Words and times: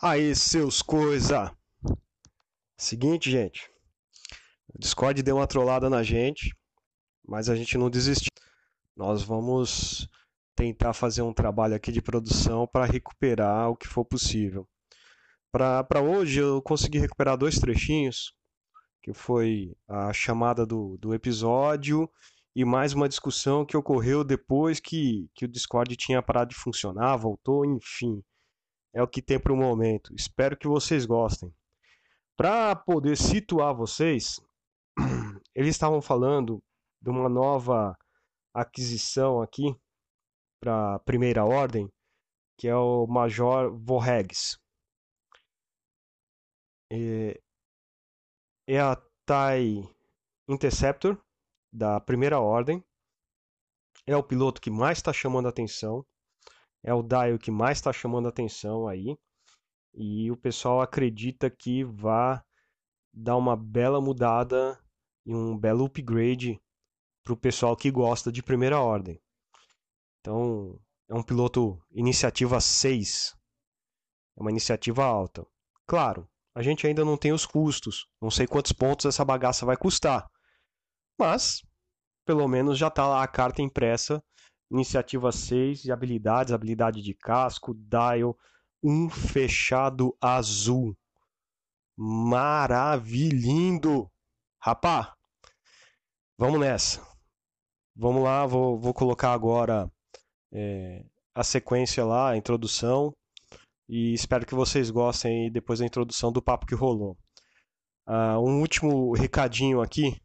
Aí, 0.00 0.32
seus 0.36 0.80
coisa. 0.80 1.52
Seguinte, 2.76 3.28
gente. 3.28 3.68
O 4.72 4.78
Discord 4.78 5.20
deu 5.24 5.38
uma 5.38 5.46
trollada 5.48 5.90
na 5.90 6.04
gente, 6.04 6.56
mas 7.26 7.48
a 7.48 7.56
gente 7.56 7.76
não 7.76 7.90
desistiu. 7.90 8.30
Nós 8.94 9.24
vamos 9.24 10.08
tentar 10.54 10.92
fazer 10.92 11.22
um 11.22 11.34
trabalho 11.34 11.74
aqui 11.74 11.90
de 11.90 12.00
produção 12.00 12.64
para 12.64 12.84
recuperar 12.84 13.70
o 13.70 13.76
que 13.76 13.88
for 13.88 14.04
possível. 14.04 14.68
Para 15.50 16.00
hoje 16.00 16.38
eu 16.38 16.62
consegui 16.62 17.00
recuperar 17.00 17.36
dois 17.36 17.58
trechinhos, 17.58 18.32
que 19.02 19.12
foi 19.12 19.76
a 19.88 20.12
chamada 20.12 20.64
do, 20.64 20.96
do 20.98 21.12
episódio 21.12 22.08
e 22.54 22.64
mais 22.64 22.92
uma 22.92 23.08
discussão 23.08 23.66
que 23.66 23.76
ocorreu 23.76 24.22
depois 24.22 24.78
que, 24.78 25.28
que 25.34 25.44
o 25.44 25.48
Discord 25.48 25.96
tinha 25.96 26.22
parado 26.22 26.50
de 26.50 26.56
funcionar, 26.56 27.16
voltou, 27.16 27.64
enfim. 27.64 28.22
É 28.94 29.02
o 29.02 29.08
que 29.08 29.22
tem 29.22 29.38
para 29.38 29.52
o 29.52 29.56
momento. 29.56 30.14
Espero 30.14 30.56
que 30.56 30.66
vocês 30.66 31.04
gostem. 31.06 31.54
Para 32.36 32.74
poder 32.76 33.16
situar 33.16 33.74
vocês, 33.74 34.40
eles 35.54 35.70
estavam 35.70 36.00
falando 36.00 36.62
de 37.02 37.10
uma 37.10 37.28
nova 37.28 37.96
aquisição 38.54 39.40
aqui 39.42 39.74
para 40.60 40.96
a 40.96 40.98
primeira 41.00 41.44
ordem, 41.44 41.90
que 42.56 42.66
é 42.68 42.76
o 42.76 43.06
Major 43.06 43.76
Vorregs. 43.76 44.58
É, 46.90 47.40
é 48.66 48.80
a 48.80 48.96
TIE 48.96 49.88
Interceptor 50.48 51.20
da 51.72 52.00
primeira 52.00 52.40
ordem. 52.40 52.82
É 54.06 54.16
o 54.16 54.22
piloto 54.22 54.60
que 54.60 54.70
mais 54.70 54.98
está 54.98 55.12
chamando 55.12 55.46
a 55.46 55.50
atenção. 55.50 56.04
É 56.82 56.94
o 56.94 57.02
dial 57.02 57.38
que 57.38 57.50
mais 57.50 57.78
está 57.78 57.92
chamando 57.92 58.28
atenção 58.28 58.86
aí. 58.86 59.16
E 59.94 60.30
o 60.30 60.36
pessoal 60.36 60.80
acredita 60.80 61.50
que 61.50 61.84
vai 61.84 62.40
dar 63.12 63.36
uma 63.36 63.56
bela 63.56 64.00
mudada 64.00 64.78
e 65.26 65.34
um 65.34 65.58
belo 65.58 65.86
upgrade 65.86 66.60
para 67.24 67.32
o 67.32 67.36
pessoal 67.36 67.76
que 67.76 67.90
gosta 67.90 68.30
de 68.30 68.42
primeira 68.42 68.80
ordem. 68.80 69.20
Então, 70.20 70.80
é 71.08 71.14
um 71.14 71.22
piloto 71.22 71.78
iniciativa 71.90 72.60
6. 72.60 73.34
É 74.36 74.40
uma 74.40 74.50
iniciativa 74.50 75.04
alta. 75.04 75.46
Claro, 75.86 76.28
a 76.54 76.62
gente 76.62 76.86
ainda 76.86 77.04
não 77.04 77.16
tem 77.16 77.32
os 77.32 77.46
custos. 77.46 78.06
Não 78.20 78.30
sei 78.30 78.46
quantos 78.46 78.72
pontos 78.72 79.06
essa 79.06 79.24
bagaça 79.24 79.66
vai 79.66 79.76
custar. 79.76 80.28
Mas, 81.18 81.62
pelo 82.24 82.46
menos 82.46 82.78
já 82.78 82.88
está 82.88 83.06
lá 83.06 83.22
a 83.22 83.28
carta 83.28 83.62
impressa. 83.62 84.22
Iniciativa 84.70 85.32
6 85.32 85.82
de 85.82 85.90
habilidades, 85.92 86.52
habilidade 86.52 87.00
de 87.02 87.14
casco, 87.14 87.74
dial, 87.74 88.36
um 88.82 89.08
fechado 89.08 90.16
azul. 90.20 90.96
Maravilhindo! 91.96 93.30
Rapá, 94.60 95.16
vamos 96.36 96.60
nessa. 96.60 97.06
Vamos 97.96 98.22
lá, 98.22 98.46
vou, 98.46 98.78
vou 98.78 98.92
colocar 98.94 99.32
agora 99.32 99.90
é, 100.52 101.04
a 101.34 101.42
sequência 101.42 102.04
lá, 102.04 102.30
a 102.30 102.36
introdução. 102.36 103.14
E 103.88 104.12
espero 104.12 104.44
que 104.44 104.54
vocês 104.54 104.90
gostem 104.90 105.50
depois 105.50 105.78
da 105.78 105.86
introdução 105.86 106.30
do 106.30 106.42
papo 106.42 106.66
que 106.66 106.74
rolou. 106.74 107.16
Uh, 108.06 108.38
um 108.38 108.60
último 108.60 109.12
recadinho 109.14 109.80
aqui 109.80 110.20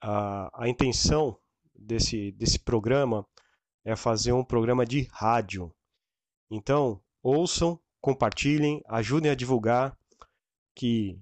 a, 0.00 0.64
a 0.64 0.68
intenção 0.68 1.38
desse, 1.74 2.32
desse 2.32 2.58
programa 2.58 3.26
é 3.84 3.96
fazer 3.96 4.32
um 4.32 4.44
programa 4.44 4.86
de 4.86 5.08
rádio. 5.12 5.74
Então, 6.50 7.00
ouçam, 7.22 7.80
compartilhem, 8.00 8.82
ajudem 8.86 9.30
a 9.30 9.34
divulgar 9.34 9.96
que 10.74 11.18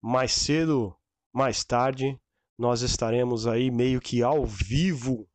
mais 0.00 0.32
cedo, 0.32 0.96
mais 1.32 1.64
tarde, 1.64 2.18
nós 2.58 2.82
estaremos 2.82 3.46
aí 3.46 3.70
meio 3.70 4.00
que 4.00 4.22
ao 4.22 4.44
vivo. 4.44 5.28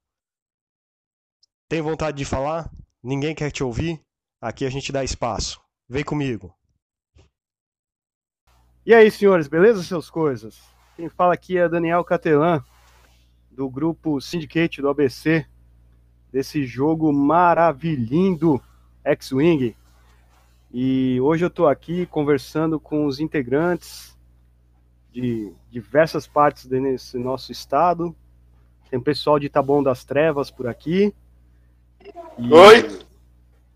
Tem 1.69 1.81
vontade 1.81 2.17
de 2.17 2.25
falar? 2.25 2.71
Ninguém 3.03 3.35
quer 3.35 3.51
te 3.51 3.63
ouvir? 3.63 4.01
Aqui 4.41 4.65
a 4.65 4.69
gente 4.69 4.91
dá 4.91 5.03
espaço. 5.03 5.61
Vem 5.89 6.03
comigo. 6.03 6.55
E 8.85 8.93
aí, 8.93 9.11
senhores, 9.11 9.47
beleza, 9.47 9.83
seus 9.83 10.09
coisas? 10.09 10.61
Quem 10.95 11.09
fala 11.09 11.33
aqui 11.33 11.57
é 11.57 11.67
Daniel 11.67 12.03
Catelan 12.03 12.63
do 13.51 13.69
grupo 13.69 14.21
Syndicate 14.21 14.81
do 14.81 14.87
ABC, 14.87 15.45
desse 16.37 16.63
jogo 16.67 17.11
maravilhindo 17.11 18.61
X-Wing. 19.03 19.75
E 20.71 21.19
hoje 21.19 21.43
eu 21.43 21.47
estou 21.47 21.67
aqui 21.67 22.05
conversando 22.05 22.79
com 22.79 23.07
os 23.07 23.19
integrantes 23.19 24.15
de 25.11 25.51
diversas 25.71 26.27
partes 26.27 26.67
desse 26.67 27.17
nosso 27.17 27.51
estado. 27.51 28.15
Tem 28.87 28.99
pessoal 28.99 29.39
de 29.39 29.49
Taboão 29.49 29.81
das 29.81 30.03
Trevas 30.05 30.51
por 30.51 30.67
aqui. 30.67 31.11
E... 32.37 32.53
Oi! 32.53 32.99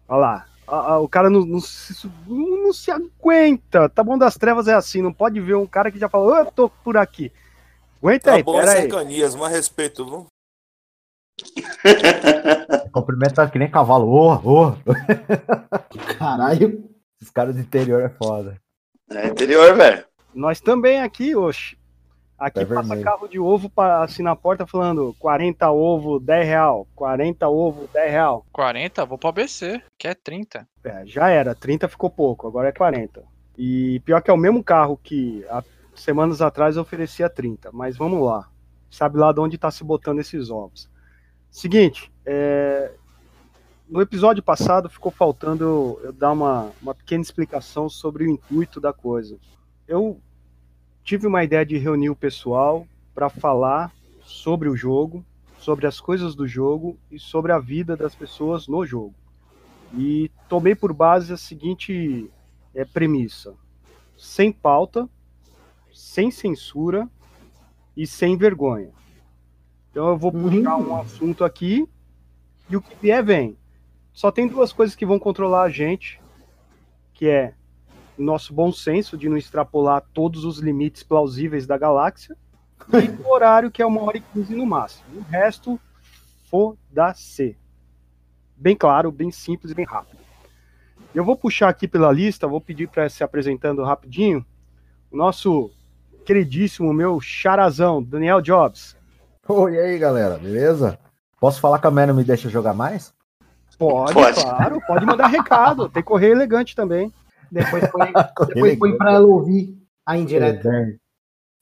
Olha 0.08 0.46
lá. 0.68 1.00
O 1.00 1.10
cara 1.10 1.32
não, 1.32 1.44
não, 1.44 1.60
se, 1.60 2.08
não, 2.28 2.72
se, 2.72 2.92
aguenta. 2.92 3.90
Taboão 3.90 4.20
das 4.20 4.38
Trevas 4.38 4.68
é 4.68 4.76
assim, 4.76 5.02
não 5.02 5.12
pode 5.12 5.42
ver 5.42 5.56
um 5.56 5.66
cara 5.66 5.92
que 5.92 5.98
já 5.98 6.08
falou, 6.08 6.36
eu 6.36 6.46
tô 6.46 6.70
por 6.70 6.96
aqui. 6.96 7.32
Aguenta 8.00 8.26
tá 8.26 8.34
aí, 8.34 8.44
bom, 8.44 8.54
pera 8.54 8.72
cercanias, 8.72 9.34
mas 9.34 9.52
respeito, 9.52 10.06
viu? 10.06 10.28
Cumprimenta 12.92 13.50
que 13.50 13.60
nem 13.60 13.70
cavalo. 13.70 14.08
Oh, 14.08 14.42
oh. 14.44 14.74
Caralho. 16.18 16.90
Esses 17.22 17.32
caras 17.32 17.56
do 17.56 17.62
interior 17.62 18.02
é 18.02 18.10
foda. 18.10 18.60
É 19.10 19.28
interior, 19.28 19.76
velho. 19.76 20.04
Nós 20.34 20.60
também 20.60 21.02
aqui, 21.02 21.36
oxe. 21.36 21.78
Aqui 22.42 22.62
é 22.62 22.66
passa 22.66 22.82
vermelho. 22.82 23.04
carro 23.04 23.28
de 23.28 23.40
ovo 23.40 23.70
para 23.70 24.04
assim 24.04 24.24
na 24.24 24.36
porta 24.36 24.66
falando 24.66 25.16
40 25.20 25.70
ovo, 25.70 26.20
10 26.20 26.48
real. 26.48 26.88
40 26.96 27.48
ovo, 27.48 27.88
10 27.94 28.12
real. 28.12 28.46
40? 28.52 29.06
Vou 29.06 29.18
pro 29.18 29.32
BC, 29.32 29.80
que 29.96 30.08
é 30.08 30.16
30. 30.16 30.68
É, 30.84 31.06
já 31.06 31.30
era. 31.30 31.54
30 31.54 31.88
ficou 31.88 32.10
pouco, 32.10 32.48
agora 32.48 32.70
é 32.70 32.72
40. 32.72 33.24
E 33.56 34.00
pior 34.00 34.22
que 34.22 34.32
é 34.32 34.34
o 34.34 34.38
mesmo 34.38 34.64
carro 34.64 34.98
que 34.98 35.46
a 35.50 35.64
semanas 35.96 36.42
atrás 36.42 36.78
oferecia 36.78 37.30
30, 37.30 37.70
mas 37.72 37.96
vamos 37.96 38.26
lá. 38.26 38.50
Sabe 38.90 39.20
lá 39.20 39.32
de 39.32 39.40
onde 39.40 39.56
está 39.56 39.70
se 39.70 39.84
botando 39.84 40.20
esses 40.20 40.50
ovos. 40.50 40.90
Seguinte, 41.52 42.10
é... 42.26 42.94
no 43.90 44.02
episódio 44.02 44.42
passado 44.42 44.90
ficou 44.90 45.12
faltando 45.12 45.66
eu, 45.66 46.02
eu 46.06 46.14
dar 46.14 46.32
uma, 46.32 46.72
uma 46.82 46.96
pequena 46.96 47.22
explicação 47.22 47.90
sobre 47.90 48.24
o 48.24 48.32
intuito 48.32 48.80
da 48.80 48.94
coisa. 48.94 49.38
Eu 49.86 50.18
tive 51.04 51.28
uma 51.28 51.44
ideia 51.44 51.66
de 51.66 51.78
reunir 51.78 52.10
o 52.10 52.16
pessoal 52.16 52.88
para 53.14 53.30
falar 53.30 53.92
sobre 54.24 54.70
o 54.70 54.78
jogo, 54.78 55.26
sobre 55.60 55.86
as 55.86 56.00
coisas 56.00 56.36
do 56.36 56.48
jogo 56.48 56.98
e 57.12 57.20
sobre 57.20 57.52
a 57.52 57.60
vida 57.60 57.98
das 57.98 58.16
pessoas 58.16 58.66
no 58.70 58.86
jogo. 58.86 59.14
E 59.94 60.32
tomei 60.48 60.74
por 60.74 60.94
base 60.94 61.34
a 61.34 61.38
seguinte 61.38 62.32
é, 62.74 62.86
premissa: 62.86 63.54
sem 64.18 64.54
pauta, 64.54 65.10
sem 65.94 66.32
censura 66.32 67.10
e 67.96 68.08
sem 68.08 68.38
vergonha. 68.38 69.01
Então 69.92 70.08
eu 70.08 70.18
vou 70.18 70.32
puxar 70.32 70.78
um 70.78 70.96
assunto 70.96 71.44
aqui 71.44 71.88
e 72.70 72.78
o 72.78 72.82
que 72.82 72.96
vier 73.02 73.24
vem. 73.24 73.58
Só 74.14 74.32
tem 74.32 74.48
duas 74.48 74.72
coisas 74.72 74.96
que 74.96 75.06
vão 75.06 75.20
controlar 75.20 75.64
a 75.64 75.70
gente, 75.70 76.20
que 77.14 77.28
é 77.28 77.54
o 78.18 78.24
nosso 78.24 78.54
bom 78.54 78.72
senso 78.72 79.18
de 79.18 79.28
não 79.28 79.38
extrapolar 79.38 80.04
todos 80.14 80.46
os 80.46 80.60
limites 80.60 81.04
plausíveis 81.04 81.68
da 81.68 81.78
galáxia 81.78 82.38
e 82.94 83.10
o 83.22 83.30
horário 83.30 83.70
que 83.70 83.82
é 83.82 83.86
uma 83.86 84.02
hora 84.02 84.18
e 84.18 84.22
quinze 84.22 84.56
no 84.56 84.66
máximo. 84.66 85.20
O 85.20 85.22
resto, 85.22 85.80
foda-se. 86.50 87.58
Bem 88.56 88.76
claro, 88.76 89.12
bem 89.12 89.32
simples, 89.32 89.74
bem 89.74 89.86
rápido. 89.86 90.20
Eu 91.14 91.26
vou 91.26 91.36
puxar 91.36 91.68
aqui 91.68 91.88
pela 91.88 92.12
lista, 92.12 92.48
vou 92.48 92.62
pedir 92.62 92.88
para 92.88 93.10
se 93.10 93.24
apresentando 93.24 93.84
rapidinho. 93.84 94.46
O 95.12 95.18
nosso 95.18 95.70
queridíssimo, 96.26 96.94
meu 96.94 97.20
charazão, 97.20 98.02
Daniel 98.02 98.42
Jobs. 98.42 98.96
Oi, 99.54 99.74
e 99.74 99.80
aí, 99.80 100.00
galera, 100.00 100.38
beleza? 100.38 100.98
Posso 101.38 101.60
falar 101.60 101.78
que 101.78 101.86
a 101.86 101.92
Mera 101.92 102.14
me 102.14 102.24
deixa 102.24 102.48
jogar 102.48 102.74
mais? 102.74 103.14
Pode, 103.78 104.14
pode, 104.14 104.42
claro, 104.42 104.82
pode 104.88 105.06
mandar 105.06 105.28
recado. 105.28 105.90
Tem 105.90 106.02
correio 106.02 106.32
elegante 106.32 106.74
também. 106.74 107.14
Depois 107.52 107.86
põe, 107.90 108.14
depois 108.48 108.80
põe 108.80 108.98
pra 108.98 109.12
ela 109.12 109.28
ouvir 109.28 109.78
a 110.06 110.18
indireta. 110.18 110.98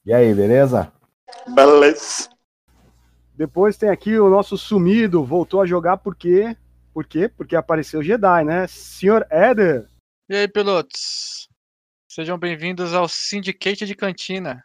E 0.06 0.12
aí, 0.12 0.32
beleza? 0.32 0.92
Beleza. 1.48 2.28
Depois 3.34 3.76
tem 3.76 3.88
aqui 3.88 4.16
o 4.20 4.30
nosso 4.30 4.56
sumido, 4.56 5.24
voltou 5.24 5.60
a 5.60 5.66
jogar 5.66 5.96
por 5.96 6.14
quê? 6.14 6.56
Por 6.94 7.04
quê? 7.04 7.28
Porque 7.28 7.56
apareceu 7.56 8.04
Jedi, 8.04 8.44
né? 8.44 8.68
Senhor 8.68 9.26
Eder. 9.32 9.88
E 10.28 10.36
aí, 10.36 10.46
pilotos? 10.46 11.48
Sejam 12.06 12.38
bem-vindos 12.38 12.94
ao 12.94 13.08
Syndicate 13.08 13.84
de 13.84 13.96
Cantina. 13.96 14.62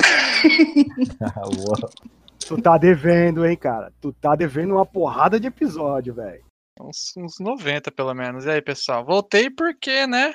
tu 2.46 2.60
tá 2.60 2.76
devendo, 2.76 3.46
hein, 3.46 3.56
cara? 3.56 3.92
Tu 4.00 4.12
tá 4.12 4.34
devendo 4.34 4.74
uma 4.74 4.86
porrada 4.86 5.40
de 5.40 5.46
episódio, 5.46 6.14
velho. 6.14 6.44
Uns, 6.80 7.14
uns 7.16 7.38
90, 7.38 7.90
pelo 7.90 8.14
menos. 8.14 8.44
E 8.44 8.50
aí, 8.50 8.62
pessoal? 8.62 9.04
Voltei 9.04 9.50
porque, 9.50 10.06
né? 10.06 10.34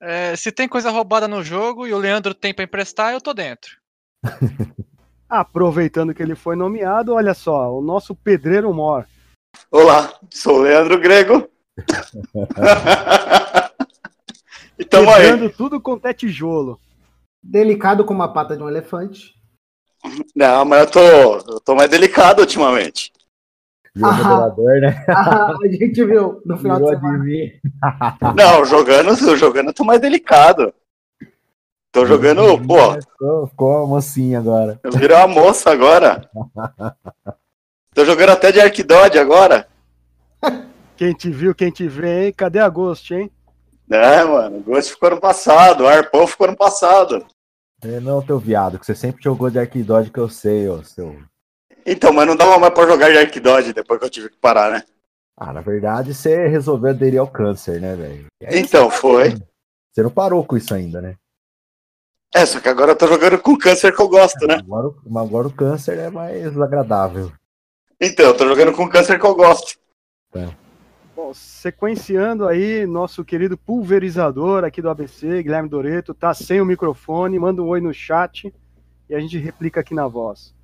É, 0.00 0.36
se 0.36 0.52
tem 0.52 0.68
coisa 0.68 0.90
roubada 0.90 1.26
no 1.26 1.42
jogo 1.42 1.86
e 1.86 1.94
o 1.94 1.98
Leandro 1.98 2.34
tem 2.34 2.52
pra 2.52 2.64
emprestar, 2.64 3.12
eu 3.12 3.20
tô 3.20 3.32
dentro. 3.32 3.78
Aproveitando 5.28 6.14
que 6.14 6.22
ele 6.22 6.36
foi 6.36 6.54
nomeado, 6.54 7.14
olha 7.14 7.34
só, 7.34 7.76
o 7.76 7.82
nosso 7.82 8.14
pedreiro 8.14 8.72
mor. 8.72 9.06
Olá, 9.70 10.12
sou 10.30 10.58
o 10.58 10.62
Leandro 10.62 11.00
Grego. 11.00 11.48
e 14.78 14.84
tamo 14.84 15.10
aí. 15.10 15.48
Tudo 15.50 15.80
quanto 15.80 16.06
é 16.06 16.12
tijolo. 16.12 16.78
Delicado 17.42 18.04
como 18.04 18.22
a 18.22 18.28
pata 18.28 18.56
de 18.56 18.62
um 18.62 18.68
elefante. 18.68 19.35
Não, 20.34 20.64
mas 20.64 20.80
eu 20.80 20.90
tô, 20.90 21.00
eu 21.54 21.60
tô 21.60 21.74
mais 21.74 21.90
delicado 21.90 22.40
ultimamente. 22.40 23.12
Virou 23.94 24.10
Ah. 24.10 24.16
moderador, 24.16 24.80
né? 24.80 25.04
Ah, 25.08 25.52
a 25.62 25.68
gente 25.68 26.04
viu 26.04 26.42
no 26.44 26.56
final 26.58 26.76
de 26.78 26.84
Virou 26.84 27.00
semana. 27.00 27.16
adivinho. 27.18 27.52
Não, 28.36 28.64
jogando, 28.64 29.36
jogando 29.36 29.68
eu 29.68 29.74
tô 29.74 29.84
mais 29.84 30.00
delicado. 30.00 30.72
Tô 31.92 32.04
jogando, 32.04 32.42
pô, 32.66 32.92
Ficou, 33.00 33.46
ficou 33.46 33.70
uma 33.78 33.86
mocinha 33.86 34.38
agora. 34.38 34.78
eu 34.84 34.92
virei 34.92 35.16
uma 35.16 35.28
moça 35.28 35.70
agora. 35.70 36.28
Tô 37.94 38.04
jogando 38.04 38.30
até 38.30 38.52
de 38.52 38.60
Arquidod 38.60 39.18
agora. 39.18 39.66
Quem 40.98 41.14
te 41.14 41.30
viu, 41.30 41.54
quem 41.54 41.70
te 41.70 41.88
vê, 41.88 42.26
hein? 42.26 42.32
Cadê 42.36 42.58
a 42.58 42.68
Ghost, 42.68 43.14
hein? 43.14 43.30
É, 43.90 44.22
mano, 44.24 44.58
o 44.58 44.60
Ghost 44.62 44.92
ficou 44.92 45.08
no 45.10 45.20
passado, 45.20 45.84
o 45.84 45.88
Arpão 45.88 46.26
ficou 46.26 46.46
no 46.48 46.56
passado. 46.56 47.24
É, 47.86 48.00
não, 48.00 48.20
teu 48.20 48.38
viado, 48.38 48.78
que 48.80 48.86
você 48.86 48.94
sempre 48.96 49.22
jogou 49.22 49.48
de 49.48 49.58
Arquidod 49.60 50.10
que 50.10 50.18
eu 50.18 50.28
sei, 50.28 50.68
ô 50.68 50.82
seu. 50.82 51.16
Então, 51.84 52.12
mas 52.12 52.26
não 52.26 52.34
dava 52.34 52.58
mais 52.58 52.74
pra 52.74 52.84
jogar 52.86 53.10
de 53.12 53.18
Arquidod 53.18 53.72
depois 53.72 54.00
que 54.00 54.06
eu 54.06 54.10
tive 54.10 54.28
que 54.30 54.36
parar, 54.38 54.72
né? 54.72 54.82
Ah, 55.36 55.52
na 55.52 55.60
verdade, 55.60 56.12
você 56.12 56.48
resolveu 56.48 56.90
aderir 56.90 57.20
ao 57.20 57.28
câncer, 57.28 57.80
né, 57.80 57.94
velho? 57.94 58.26
E 58.40 58.46
aí 58.46 58.58
Então, 58.58 58.90
foi. 58.90 59.34
Você 59.92 60.02
não 60.02 60.10
parou 60.10 60.44
com 60.44 60.56
isso 60.56 60.74
ainda, 60.74 61.00
né? 61.00 61.14
É, 62.34 62.44
só 62.44 62.58
que 62.58 62.68
agora 62.68 62.92
eu 62.92 62.96
tô 62.96 63.06
jogando 63.06 63.38
com 63.38 63.56
câncer 63.56 63.94
que 63.94 64.02
eu 64.02 64.08
gosto, 64.08 64.46
né? 64.46 64.54
Agora, 64.56 64.88
o- 64.88 64.96
mas 65.06 65.24
agora 65.28 65.46
o 65.46 65.52
câncer 65.52 65.96
é 65.98 66.10
mais 66.10 66.60
agradável. 66.60 67.32
Então, 68.00 68.26
eu 68.26 68.36
tô 68.36 68.48
jogando 68.48 68.72
com 68.72 68.88
câncer 68.88 69.18
que 69.18 69.24
eu 69.24 69.34
gosto. 69.34 69.78
Bom, 71.16 71.32
sequenciando 71.32 72.46
aí, 72.46 72.84
nosso 72.84 73.24
querido 73.24 73.56
pulverizador 73.56 74.64
aqui 74.64 74.82
do 74.82 74.90
ABC, 74.90 75.42
Guilherme 75.42 75.66
Doreto, 75.66 76.12
tá 76.12 76.34
sem 76.34 76.60
o 76.60 76.66
microfone, 76.66 77.38
manda 77.38 77.62
um 77.62 77.68
oi 77.68 77.80
no 77.80 77.94
chat 77.94 78.52
e 79.08 79.14
a 79.14 79.18
gente 79.18 79.38
replica 79.38 79.80
aqui 79.80 79.94
na 79.94 80.06
voz. 80.06 80.54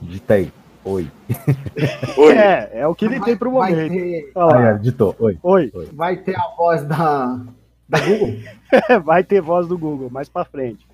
Digita 0.00 0.34
aí. 0.34 0.52
Oi. 0.84 1.10
Oi. 2.16 2.32
É, 2.38 2.70
é 2.82 2.86
o 2.86 2.94
que 2.94 3.04
ele 3.04 3.20
tem 3.20 3.36
pro 3.36 3.50
momento. 3.50 3.92
ter, 3.92 4.30
Olha 4.36 4.56
Aí, 4.56 4.64
lá. 4.64 4.74
ó, 4.74 4.78
digitou. 4.78 5.16
Oi. 5.18 5.38
Oi, 5.42 5.72
vai 5.92 6.16
ter 6.18 6.36
a 6.38 6.54
voz 6.56 6.84
da, 6.84 7.44
da 7.88 7.98
Google. 7.98 8.36
vai 9.04 9.24
ter 9.24 9.42
voz 9.42 9.66
do 9.66 9.76
Google 9.76 10.08
mais 10.08 10.28
pra 10.28 10.44
frente. 10.44 10.86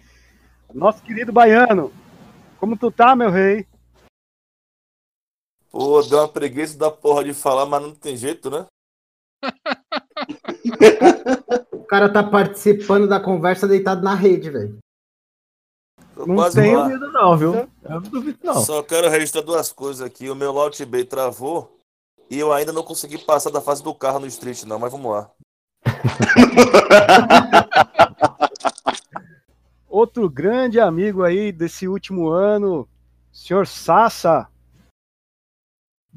Nosso 0.73 1.03
querido 1.03 1.33
baiano, 1.35 1.93
como 2.59 2.79
tu 2.79 2.91
tá, 2.91 3.15
meu 3.15 3.31
rei? 3.31 3.67
Pô, 5.71 6.01
deu 6.03 6.19
uma 6.21 6.29
preguiça 6.29 6.79
da 6.79 6.91
porra 6.91 7.23
de 7.23 7.35
falar, 7.35 7.67
mas 7.67 7.83
não 7.83 7.95
tem 7.95 8.17
jeito, 8.17 8.51
né? 8.51 8.65
O 11.73 11.85
cara 11.85 12.09
tá 12.09 12.23
participando 12.23 13.07
da 13.07 13.21
conversa 13.21 13.69
deitado 13.69 14.03
na 14.03 14.15
rede, 14.15 14.51
velho. 14.51 14.79
Não 16.17 16.35
lá. 16.35 16.49
duvido 16.49 17.13
não, 17.13 17.37
viu? 17.37 17.55
Eu 17.55 17.69
não 17.85 18.01
duvido 18.01 18.39
não. 18.43 18.55
Só 18.55 18.83
quero 18.83 19.11
registrar 19.11 19.43
duas 19.43 19.73
coisas 19.73 20.05
aqui. 20.05 20.31
O 20.31 20.35
meu 20.35 20.53
Launch 20.53 20.85
Bay 20.85 21.05
travou 21.05 21.79
e 22.31 22.39
eu 22.39 22.53
ainda 22.53 22.73
não 22.73 22.83
consegui 22.83 23.19
passar 23.19 23.51
da 23.51 23.61
fase 23.61 23.83
do 23.83 23.95
carro 23.95 24.21
no 24.21 24.27
Street, 24.27 24.65
não, 24.65 24.79
mas 24.79 24.91
vamos 24.91 25.13
lá. 25.13 25.31
Outro 29.89 30.29
grande 30.29 30.81
amigo 30.81 31.23
aí 31.23 31.53
desse 31.53 31.87
último 31.87 32.29
ano, 32.29 32.89
senhor 33.33 33.67
Sassa. 33.67 34.49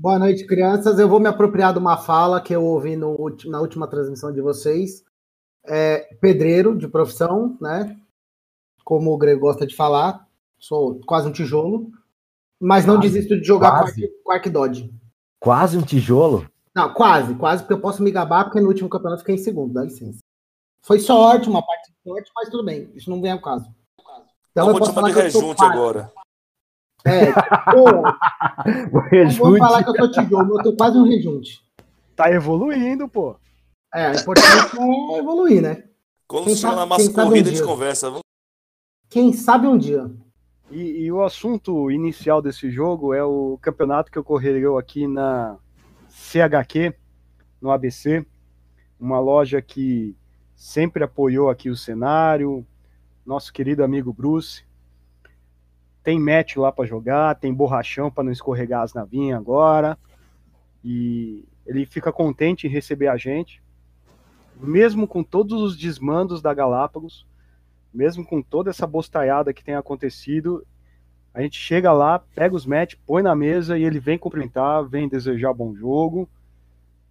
Boa 0.01 0.17
noite, 0.17 0.47
crianças. 0.47 0.97
Eu 0.97 1.09
vou 1.09 1.19
me 1.19 1.27
apropriar 1.27 1.73
de 1.73 1.79
uma 1.79 1.97
fala 1.97 2.39
que 2.39 2.55
eu 2.55 2.63
ouvi 2.63 2.95
no 2.95 3.17
na 3.47 3.59
última 3.59 3.85
transmissão 3.85 4.31
de 4.31 4.39
vocês. 4.39 5.03
É, 5.67 6.13
pedreiro 6.21 6.77
de 6.77 6.87
profissão, 6.87 7.57
né? 7.59 7.99
Como 8.85 9.11
o 9.13 9.17
Grego 9.17 9.41
gosta 9.41 9.67
de 9.67 9.75
falar. 9.75 10.25
Sou 10.57 11.01
quase 11.05 11.27
um 11.27 11.33
tijolo. 11.33 11.91
Mas 12.57 12.85
não 12.85 12.95
Quase, 12.95 13.09
desisto 13.09 13.37
de 13.37 13.45
jogar 13.45 13.71
com 13.71 13.77
quase. 13.87 14.03
Ark- 14.05 14.13
com 14.23 14.31
Ark 14.31 14.49
Dodge. 14.49 14.93
Quase 15.37 15.77
um 15.77 15.81
tijolo? 15.81 16.49
Não, 16.73 16.93
quase, 16.93 17.35
quase, 17.35 17.63
porque 17.63 17.73
eu 17.73 17.81
posso 17.81 18.01
me 18.01 18.09
gabar, 18.09 18.45
porque 18.45 18.61
no 18.61 18.67
último 18.69 18.87
campeonato 18.87 19.19
fiquei 19.21 19.35
em 19.35 19.39
segundo, 19.39 19.73
dá 19.73 19.83
licença. 19.83 20.19
Foi 20.81 20.97
sorte, 20.99 21.49
uma 21.49 21.61
parte 21.65 21.91
de 21.91 21.97
sorte, 22.09 22.31
mas 22.33 22.47
tudo 22.49 22.63
bem, 22.63 22.89
isso 22.95 23.09
não 23.09 23.21
vem 23.21 23.31
ao 23.33 23.41
caso. 23.41 23.69
Então 24.51 24.65
Vamos 24.67 24.73
eu 24.73 24.79
posso 24.79 24.93
falar 24.93 25.09
de 25.09 25.19
rejunte 25.19 25.61
agora. 25.61 26.09
É, 27.05 27.31
pô, 27.71 27.85
não 29.11 29.29
vou 29.31 29.57
falar 29.57 29.83
que 29.83 29.89
eu 29.89 29.95
sou 29.95 30.11
tijolo, 30.11 30.57
eu 30.57 30.63
tô 30.63 30.75
quase 30.75 30.97
um 30.97 31.03
rejunte. 31.03 31.61
Tá 32.15 32.31
evoluindo, 32.31 33.07
pô. 33.07 33.35
É, 33.93 34.11
o 34.11 34.15
importante 34.15 34.77
é 34.77 35.17
evoluir, 35.17 35.61
né? 35.61 35.83
Quando 36.27 36.55
sabe- 36.55 36.75
na 36.75 36.85
massa 36.85 37.09
um 37.09 37.13
corrida, 37.13 37.49
gente 37.49 37.57
dia. 37.57 37.65
conversa. 37.65 38.07
Vamos... 38.07 38.21
Quem 39.09 39.33
sabe 39.33 39.65
um 39.65 39.77
dia. 39.77 40.11
E, 40.69 41.05
e 41.05 41.11
o 41.11 41.23
assunto 41.23 41.89
inicial 41.89 42.41
desse 42.41 42.69
jogo 42.69 43.13
é 43.13 43.23
o 43.23 43.57
campeonato 43.59 44.11
que 44.11 44.19
ocorreu 44.19 44.77
aqui 44.77 45.07
na 45.07 45.57
CHQ, 46.09 46.93
no 47.59 47.71
ABC, 47.71 48.23
uma 48.99 49.19
loja 49.19 49.61
que 49.61 50.15
sempre 50.55 51.03
apoiou 51.03 51.49
aqui 51.49 51.69
o 51.69 51.75
cenário, 51.75 52.63
nosso 53.25 53.51
querido 53.51 53.83
amigo 53.83 54.13
Bruce. 54.13 54.63
Tem 56.03 56.19
match 56.19 56.55
lá 56.55 56.71
para 56.71 56.85
jogar, 56.85 57.35
tem 57.35 57.53
borrachão 57.53 58.09
para 58.09 58.23
não 58.23 58.31
escorregar 58.31 58.83
as 58.83 58.93
navinhas 58.93 59.39
agora. 59.39 59.97
E 60.83 61.45
ele 61.65 61.85
fica 61.85 62.11
contente 62.11 62.67
em 62.67 62.69
receber 62.69 63.07
a 63.07 63.17
gente, 63.17 63.61
mesmo 64.59 65.07
com 65.07 65.23
todos 65.23 65.61
os 65.61 65.77
desmandos 65.77 66.41
da 66.41 66.53
Galápagos, 66.53 67.25
mesmo 67.93 68.25
com 68.25 68.41
toda 68.41 68.69
essa 68.69 68.87
bostaiada 68.87 69.53
que 69.53 69.63
tem 69.63 69.75
acontecido, 69.75 70.65
a 71.33 71.41
gente 71.41 71.57
chega 71.57 71.91
lá, 71.91 72.19
pega 72.19 72.55
os 72.55 72.65
match, 72.65 72.95
põe 73.05 73.21
na 73.21 73.35
mesa 73.35 73.77
e 73.77 73.83
ele 73.83 73.99
vem 73.99 74.17
cumprimentar, 74.17 74.83
vem 74.83 75.07
desejar 75.07 75.53
bom 75.53 75.75
jogo 75.75 76.27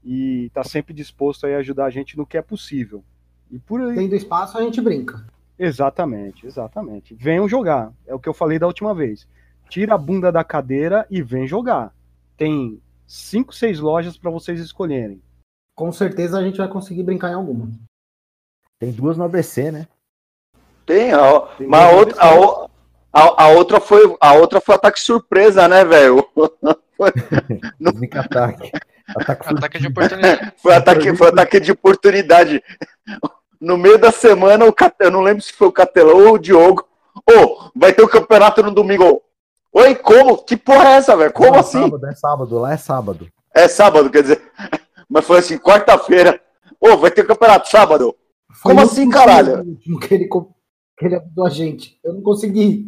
e 0.04 0.50
tá 0.52 0.64
sempre 0.64 0.92
disposto 0.92 1.46
a 1.46 1.56
ajudar 1.56 1.86
a 1.86 1.90
gente 1.90 2.16
no 2.16 2.26
que 2.26 2.36
é 2.36 2.42
possível. 2.42 3.04
E 3.50 3.58
por 3.58 3.80
aí, 3.80 3.96
Tendo 3.96 4.14
espaço, 4.14 4.58
a 4.58 4.62
gente 4.62 4.80
brinca. 4.80 5.24
Exatamente, 5.58 6.46
exatamente. 6.46 7.14
Venham 7.14 7.48
jogar, 7.48 7.92
é 8.06 8.14
o 8.14 8.18
que 8.18 8.28
eu 8.28 8.34
falei 8.34 8.58
da 8.58 8.66
última 8.66 8.94
vez. 8.94 9.26
Tira 9.68 9.94
a 9.94 9.98
bunda 9.98 10.32
da 10.32 10.42
cadeira 10.44 11.06
e 11.10 11.22
vem 11.22 11.46
jogar. 11.46 11.92
Tem 12.36 12.80
cinco, 13.06 13.54
seis 13.54 13.80
lojas 13.80 14.16
para 14.16 14.30
vocês 14.30 14.60
escolherem. 14.60 15.22
Com 15.74 15.92
certeza 15.92 16.38
a 16.38 16.42
gente 16.42 16.58
vai 16.58 16.68
conseguir 16.68 17.02
brincar 17.02 17.30
em 17.30 17.34
alguma. 17.34 17.70
Tem 18.78 18.92
duas 18.92 19.16
no 19.16 19.24
ABC, 19.24 19.70
né? 19.70 19.88
Tem, 20.86 21.14
ó. 21.14 21.40
Tem 21.40 21.66
Mas 21.66 21.82
a 21.82 21.90
outra, 21.90 22.22
a, 22.22 22.68
a, 23.12 23.44
a 23.44 23.48
outra 23.48 23.80
foi 23.80 24.16
a 24.20 24.32
outra 24.34 24.60
foi 24.60 24.74
ataque 24.74 25.00
surpresa, 25.00 25.68
né, 25.68 25.84
velho? 25.84 26.26
Sneak 27.80 28.18
Attack. 28.18 28.72
Ataque 29.16 29.48
Ataque 29.48 29.78
de 29.78 29.86
oportunidade. 29.86 30.52
Foi 30.58 30.74
ataque, 30.74 31.16
foi 31.16 31.28
ataque 31.28 31.60
de 31.60 31.72
oportunidade. 31.72 32.62
No 33.60 33.76
meio 33.76 33.98
da 33.98 34.12
semana, 34.12 34.64
o 34.64 34.72
Cat- 34.72 34.94
eu 35.00 35.10
não 35.10 35.20
lembro 35.20 35.42
se 35.42 35.52
foi 35.52 35.68
o 35.68 35.72
Catelão 35.72 36.28
ou 36.28 36.34
o 36.34 36.38
Diogo. 36.38 36.84
Ô, 37.28 37.70
vai 37.74 37.92
ter 37.92 38.02
o 38.02 38.08
campeonato 38.08 38.62
no 38.62 38.70
domingo. 38.70 39.20
Oi, 39.72 39.94
como? 39.96 40.38
Que 40.38 40.56
porra 40.56 40.90
é 40.90 40.92
essa, 40.92 41.16
velho? 41.16 41.32
Como 41.32 41.52
Não, 41.52 41.58
assim? 41.60 41.82
Sábado, 41.82 42.06
é 42.06 42.14
sábado, 42.14 42.58
lá 42.58 42.72
é 42.72 42.76
sábado. 42.76 43.28
É 43.54 43.68
sábado, 43.68 44.10
quer 44.10 44.22
dizer. 44.22 44.42
Mas 45.08 45.24
foi 45.24 45.38
assim, 45.38 45.58
quarta-feira. 45.58 46.40
Ô, 46.80 46.96
vai 46.96 47.10
ter 47.10 47.26
campeonato 47.26 47.68
sábado. 47.68 48.14
Foi 48.52 48.72
Como 48.74 48.84
assim, 48.84 49.08
caralho? 49.10 49.64
Que 50.00 50.14
ele, 50.14 50.28
que 50.28 51.06
ele 51.06 51.16
avisou 51.16 51.46
a 51.46 51.50
gente. 51.50 51.98
Eu 52.04 52.14
não 52.14 52.22
consegui. 52.22 52.86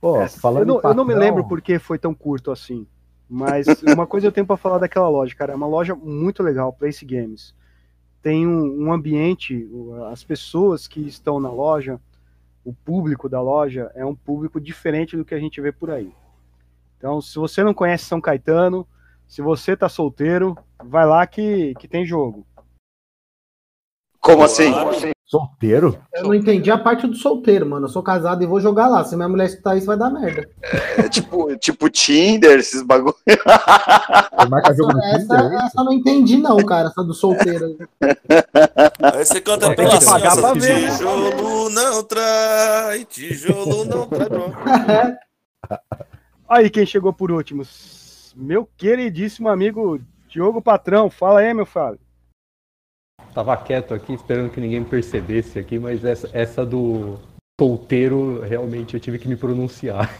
Pô, 0.00 0.20
É, 0.20 0.28
falando 0.28 0.60
eu, 0.62 0.66
não, 0.66 0.74
em 0.80 0.82
eu 0.84 0.94
não 0.94 1.04
me 1.04 1.12
patrão, 1.14 1.28
lembro 1.28 1.48
porque 1.48 1.78
foi 1.78 1.98
tão 1.98 2.12
curto 2.14 2.50
assim. 2.50 2.86
Mas 3.28 3.66
uma 3.82 4.06
coisa 4.06 4.26
eu 4.26 4.32
tenho 4.32 4.46
pra 4.46 4.56
falar 4.56 4.78
daquela 4.78 5.08
loja, 5.08 5.34
cara. 5.34 5.52
É 5.52 5.56
uma 5.56 5.66
loja 5.66 5.94
muito 5.94 6.42
legal, 6.42 6.72
Place 6.72 7.04
Games. 7.04 7.54
Tem 8.22 8.46
um, 8.46 8.86
um 8.86 8.92
ambiente, 8.92 9.68
as 10.10 10.22
pessoas 10.22 10.86
que 10.86 11.00
estão 11.00 11.40
na 11.40 11.50
loja, 11.50 12.00
o 12.64 12.72
público 12.72 13.28
da 13.28 13.40
loja 13.40 13.90
é 13.94 14.04
um 14.04 14.14
público 14.14 14.60
diferente 14.60 15.16
do 15.16 15.24
que 15.24 15.34
a 15.34 15.40
gente 15.40 15.60
vê 15.60 15.72
por 15.72 15.90
aí. 15.90 16.12
Então, 16.96 17.20
se 17.20 17.36
você 17.36 17.64
não 17.64 17.74
conhece 17.74 18.04
São 18.04 18.20
Caetano, 18.20 18.86
se 19.26 19.42
você 19.42 19.76
tá 19.76 19.88
solteiro, 19.88 20.56
vai 20.78 21.04
lá 21.04 21.26
que, 21.26 21.74
que 21.74 21.88
tem 21.88 22.06
jogo. 22.06 22.46
Como 24.20 24.44
assim? 24.44 24.70
Solteiro? 25.32 25.98
Eu 26.12 26.24
não 26.24 26.34
entendi 26.34 26.70
a 26.70 26.76
parte 26.76 27.06
do 27.06 27.16
solteiro, 27.16 27.64
mano. 27.64 27.86
Eu 27.86 27.88
sou 27.88 28.02
casado 28.02 28.42
e 28.42 28.46
vou 28.46 28.60
jogar 28.60 28.86
lá. 28.86 29.02
Se 29.02 29.16
minha 29.16 29.30
mulher 29.30 29.46
escutar 29.46 29.74
isso, 29.78 29.86
vai 29.86 29.96
dar 29.96 30.10
merda. 30.10 30.46
É 30.98 31.08
tipo, 31.08 31.56
tipo 31.56 31.88
Tinder, 31.88 32.58
esses 32.58 32.82
bagulho. 32.82 33.16
Essa, 33.26 34.74
Tinder, 34.74 35.52
é 35.52 35.64
essa 35.64 35.80
eu 35.80 35.84
não 35.84 35.92
entendi, 35.94 36.36
não, 36.36 36.58
cara. 36.58 36.88
Essa 36.88 37.02
do 37.02 37.14
solteiro. 37.14 37.64
aí. 37.64 37.78
Aí 39.14 39.24
você 39.24 39.40
canta 39.40 39.68
Tem 39.68 39.76
pela 39.76 39.88
que 39.88 39.96
assim, 39.96 40.10
pagar 40.10 40.36
pra 40.36 40.52
ver. 40.52 40.90
Tijolo 40.90 41.70
não 41.70 42.02
trai, 42.02 43.04
tijolo 43.06 43.84
não 43.86 44.06
trai. 44.06 45.16
Aí 46.46 46.68
quem 46.68 46.84
chegou 46.84 47.12
por 47.12 47.32
último? 47.32 47.62
Meu 48.36 48.68
queridíssimo 48.76 49.48
amigo 49.48 49.98
Diogo 50.28 50.60
Patrão. 50.60 51.08
Fala 51.08 51.40
aí, 51.40 51.54
meu 51.54 51.64
Fábio. 51.64 52.00
Tava 53.34 53.56
quieto 53.56 53.94
aqui, 53.94 54.12
esperando 54.12 54.50
que 54.50 54.60
ninguém 54.60 54.84
percebesse 54.84 55.58
aqui, 55.58 55.78
mas 55.78 56.04
essa, 56.04 56.28
essa 56.32 56.66
do 56.66 57.18
solteiro, 57.58 58.40
realmente 58.40 58.94
eu 58.94 59.00
tive 59.00 59.18
que 59.18 59.28
me 59.28 59.36
pronunciar. 59.36 60.10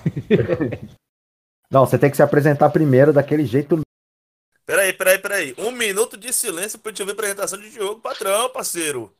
Não, 1.70 1.86
você 1.86 1.98
tem 1.98 2.10
que 2.10 2.16
se 2.16 2.22
apresentar 2.22 2.70
primeiro 2.70 3.12
daquele 3.12 3.44
jeito. 3.44 3.80
Peraí, 4.64 4.92
peraí, 4.92 5.18
peraí. 5.18 5.54
Um 5.58 5.70
minuto 5.72 6.16
de 6.16 6.32
silêncio 6.32 6.78
pra 6.78 6.90
gente 6.90 7.02
ouvir 7.02 7.12
a 7.12 7.14
apresentação 7.14 7.58
de 7.58 7.70
Diogo 7.70 8.00
Patrão, 8.00 8.50
parceiro. 8.50 9.12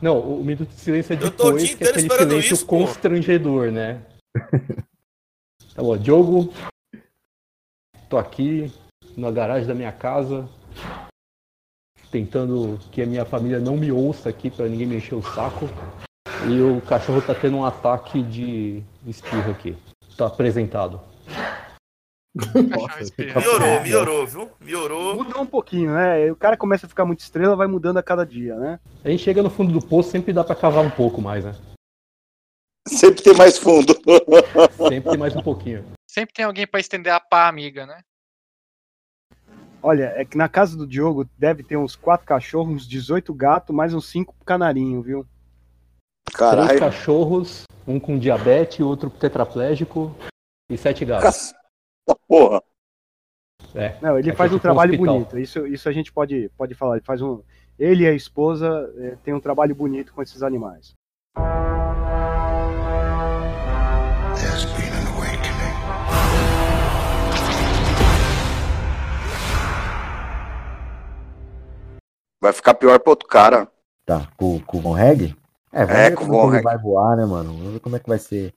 Não, 0.00 0.18
o 0.20 0.44
minuto 0.44 0.68
de 0.68 0.80
silêncio 0.80 1.12
é 1.12 1.16
Eu 1.16 1.30
tô 1.30 1.48
o 1.48 1.52
depois, 1.52 1.62
que 1.62 1.70
é 1.70 1.72
inteiro 1.74 1.92
aquele 1.92 2.08
silêncio 2.18 2.54
isso, 2.54 2.66
pô. 2.66 2.78
constrangedor, 2.78 3.70
né? 3.70 4.02
Tá 5.74 5.82
bom, 5.82 5.94
Diogo, 5.98 6.54
tô 8.08 8.16
aqui 8.16 8.72
na 9.14 9.30
garagem 9.30 9.68
da 9.68 9.74
minha 9.74 9.92
casa, 9.92 10.48
tentando 12.10 12.78
que 12.90 13.02
a 13.02 13.06
minha 13.06 13.24
família 13.24 13.58
não 13.58 13.76
me 13.76 13.90
ouça 13.92 14.28
aqui 14.28 14.50
pra 14.50 14.68
ninguém 14.68 14.86
me 14.86 14.96
encher 14.96 15.14
o 15.14 15.22
saco. 15.22 15.68
E 16.48 16.60
o 16.60 16.80
cachorro 16.82 17.20
tá 17.22 17.34
tendo 17.34 17.56
um 17.56 17.64
ataque 17.64 18.22
de 18.22 18.82
espirro 19.06 19.50
aqui. 19.50 19.76
Tá 20.16 20.26
apresentado. 20.26 21.00
Cachorro 22.36 23.00
espirrando. 23.00 23.40
Melhorou, 23.40 23.80
melhorou, 23.82 24.26
viu? 24.26 24.50
Melhorou. 24.60 25.16
Mudou 25.16 25.42
um 25.42 25.46
pouquinho, 25.46 25.92
né? 25.92 26.30
O 26.30 26.36
cara 26.36 26.56
começa 26.56 26.86
a 26.86 26.88
ficar 26.88 27.04
muito 27.04 27.20
estrela, 27.20 27.56
vai 27.56 27.66
mudando 27.66 27.96
a 27.96 28.02
cada 28.02 28.24
dia, 28.24 28.54
né? 28.56 28.78
A 29.04 29.08
gente 29.08 29.22
chega 29.22 29.42
no 29.42 29.50
fundo 29.50 29.72
do 29.72 29.84
poço, 29.84 30.10
sempre 30.10 30.32
dá 30.32 30.44
pra 30.44 30.54
cavar 30.54 30.84
um 30.84 30.90
pouco 30.90 31.20
mais, 31.20 31.44
né? 31.44 31.54
Sempre 32.86 33.22
tem 33.22 33.34
mais 33.34 33.58
fundo. 33.58 33.92
Sempre 34.88 35.10
tem 35.10 35.18
mais 35.18 35.34
um 35.34 35.42
pouquinho. 35.42 35.84
Sempre 36.08 36.34
tem 36.34 36.44
alguém 36.44 36.66
pra 36.66 36.78
estender 36.78 37.12
a 37.12 37.18
pá 37.18 37.48
amiga, 37.48 37.84
né? 37.84 38.00
Olha, 39.86 40.12
é 40.16 40.24
que 40.24 40.36
na 40.36 40.48
casa 40.48 40.76
do 40.76 40.84
Diogo 40.84 41.28
deve 41.38 41.62
ter 41.62 41.76
uns 41.76 41.94
quatro 41.94 42.26
cachorros, 42.26 42.74
uns 42.74 42.88
18 42.88 43.32
gatos, 43.32 43.72
mais 43.72 43.94
uns 43.94 44.08
cinco 44.08 44.34
canarinho, 44.44 45.00
viu? 45.00 45.24
Três 46.24 46.36
Caralho. 46.36 46.80
cachorros, 46.80 47.62
um 47.86 48.00
com 48.00 48.18
diabetes, 48.18 48.80
outro 48.80 49.08
tetraplégico 49.08 50.12
e 50.68 50.76
sete 50.76 51.04
gatos. 51.04 51.54
Porra. 52.26 52.60
É. 53.76 53.96
Não, 54.02 54.18
ele 54.18 54.30
É 54.30 54.34
faz 54.34 54.52
um 54.52 54.58
trabalho 54.58 54.90
hospital. 54.90 55.14
bonito. 55.20 55.38
Isso, 55.38 55.64
isso 55.68 55.88
a 55.88 55.92
gente 55.92 56.12
pode, 56.12 56.50
pode 56.58 56.74
falar. 56.74 56.96
Ele 56.96 57.04
faz 57.04 57.22
um. 57.22 57.40
Ele 57.78 58.02
e 58.02 58.08
a 58.08 58.12
esposa 58.12 58.92
eh, 58.98 59.16
têm 59.22 59.34
um 59.34 59.40
trabalho 59.40 59.72
bonito 59.72 60.12
com 60.12 60.20
esses 60.20 60.42
animais. 60.42 60.94
Vai 72.46 72.52
ficar 72.52 72.74
pior 72.74 73.00
pro 73.00 73.10
outro 73.10 73.28
cara. 73.28 73.66
Tá, 74.04 74.28
com, 74.36 74.60
com 74.60 74.78
o 74.78 74.80
Von 74.80 74.92
Reg? 74.92 75.34
É, 75.72 75.82
É, 76.06 76.10
com 76.12 76.22
o 76.22 76.28
como 76.28 76.48
Von 76.48 76.62
vai 76.62 76.78
voar, 76.78 77.16
né, 77.16 77.26
mano? 77.26 77.56
Vamos 77.56 77.72
ver 77.72 77.80
como 77.80 77.96
é 77.96 77.98
que 77.98 78.08
vai 78.08 78.20
ser. 78.20 78.54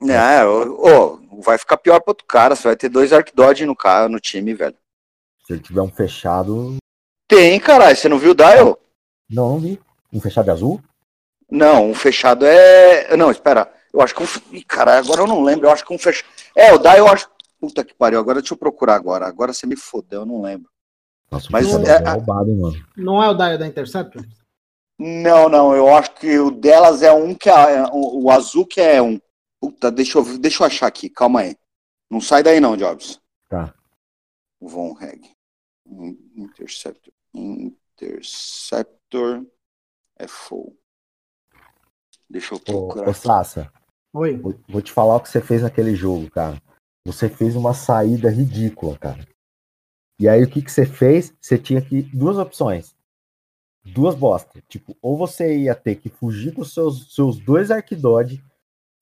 É, 0.00 0.46
ô, 0.46 1.18
ô, 1.32 1.40
vai 1.42 1.58
ficar 1.58 1.76
pior 1.76 1.98
pro 1.98 2.12
outro 2.12 2.24
cara. 2.24 2.54
Você 2.54 2.68
vai 2.68 2.76
ter 2.76 2.88
dois 2.88 3.12
Arcdodge 3.12 3.66
no, 3.66 3.74
cara, 3.74 4.08
no 4.08 4.20
time, 4.20 4.54
velho. 4.54 4.76
Se 5.44 5.54
ele 5.54 5.60
tiver 5.60 5.80
um 5.82 5.90
fechado. 5.90 6.76
Tem, 7.26 7.58
caralho. 7.58 7.96
Você 7.96 8.08
não 8.08 8.16
viu 8.16 8.30
o 8.30 8.34
Dial? 8.34 8.78
Não, 9.28 9.54
não 9.54 9.58
vi. 9.58 9.80
Um 10.12 10.20
fechado 10.20 10.52
azul? 10.52 10.80
Não, 11.50 11.90
um 11.90 11.94
fechado 11.96 12.46
é. 12.46 13.16
Não, 13.16 13.32
espera. 13.32 13.68
Eu 13.92 14.00
acho 14.00 14.14
que 14.14 14.22
um. 14.22 14.26
Ih, 14.52 14.62
caralho, 14.62 15.04
agora 15.04 15.22
eu 15.22 15.26
não 15.26 15.42
lembro. 15.42 15.66
Eu 15.66 15.72
acho 15.72 15.84
que 15.84 15.92
um 15.92 15.98
fechado. 15.98 16.28
É, 16.54 16.72
o 16.72 16.78
Dial 16.78 16.98
eu 16.98 17.08
acho. 17.08 17.28
Puta 17.58 17.84
que 17.84 17.92
pariu. 17.92 18.20
Agora 18.20 18.40
deixa 18.40 18.54
eu 18.54 18.58
procurar 18.58 18.94
agora. 18.94 19.26
Agora 19.26 19.52
você 19.52 19.66
me 19.66 19.74
fodeu, 19.74 20.20
eu 20.20 20.26
não 20.26 20.42
lembro. 20.42 20.70
Nossa, 21.30 21.48
Mas 21.50 21.66
é- 21.66 22.02
é 22.04 22.10
roubado, 22.10 22.50
hein, 22.50 22.56
mano. 22.56 22.86
Não 22.96 23.22
é 23.22 23.28
o 23.28 23.34
Daio 23.34 23.58
da 23.58 23.66
Interceptor? 23.66 24.24
Não, 24.98 25.48
não, 25.48 25.74
eu 25.74 25.94
acho 25.94 26.14
que 26.14 26.38
o 26.38 26.50
delas 26.50 27.02
é 27.02 27.12
um 27.12 27.34
que 27.34 27.50
é. 27.50 27.84
O, 27.92 28.24
o 28.24 28.30
azul 28.30 28.66
que 28.66 28.80
é 28.80 29.02
um. 29.02 29.20
Puta, 29.60 29.90
deixa 29.90 30.18
eu, 30.18 30.38
deixa 30.38 30.62
eu 30.62 30.66
achar 30.66 30.86
aqui, 30.86 31.10
calma 31.10 31.40
aí. 31.40 31.56
Não 32.10 32.20
sai 32.20 32.42
daí 32.42 32.60
não, 32.60 32.76
Jobs. 32.76 33.20
Tá. 33.48 33.74
Von 34.60 34.92
Reg. 34.94 35.30
In- 35.86 36.18
Interceptor. 36.36 37.12
Interceptor 37.34 39.44
é 40.18 40.26
full. 40.26 40.76
Deixa 42.28 42.54
eu 42.54 42.58
Ô, 42.58 42.62
procurar. 42.62 43.08
ô 43.08 43.14
Sassa, 43.14 43.70
Oi. 44.14 44.36
vou, 44.36 44.54
vou 44.68 44.82
te 44.82 44.92
falar 44.92 45.16
o 45.16 45.20
que 45.20 45.28
você 45.28 45.40
fez 45.40 45.62
naquele 45.62 45.94
jogo, 45.94 46.30
cara. 46.30 46.60
Você 47.06 47.28
fez 47.28 47.54
uma 47.54 47.72
saída 47.74 48.30
ridícula, 48.30 48.98
cara. 48.98 49.26
E 50.18 50.28
aí 50.28 50.42
o 50.42 50.48
que, 50.48 50.62
que 50.62 50.70
você 50.72 50.86
fez? 50.86 51.32
Você 51.40 51.58
tinha 51.58 51.80
que. 51.80 52.02
Duas 52.02 52.38
opções. 52.38 52.94
Duas 53.84 54.14
bostas. 54.14 54.62
Tipo, 54.68 54.96
ou 55.00 55.16
você 55.16 55.58
ia 55.58 55.74
ter 55.74 55.96
que 55.96 56.08
fugir 56.08 56.54
com 56.54 56.64
seus, 56.64 57.14
seus 57.14 57.38
dois 57.38 57.70
Arquidod 57.70 58.42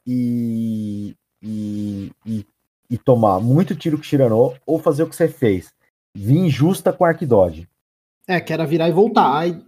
e, 0.06 1.16
e, 1.42 2.12
e, 2.26 2.47
e 2.90 2.99
tomar 2.99 3.40
muito 3.40 3.75
tiro 3.75 3.97
com 3.97 4.02
o 4.02 4.04
Shiranou, 4.04 4.56
ou 4.66 4.78
fazer 4.78 5.04
o 5.04 5.09
que 5.09 5.16
você 5.16 5.28
fez. 5.28 5.73
Vir 6.14 6.50
justa 6.50 6.92
com 6.92 7.04
o 7.04 7.06
Arquidod. 7.06 7.68
É, 8.26 8.40
que 8.40 8.52
era 8.52 8.66
virar 8.66 8.88
e 8.88 8.92
voltar. 8.92 9.38
Aí, 9.38 9.64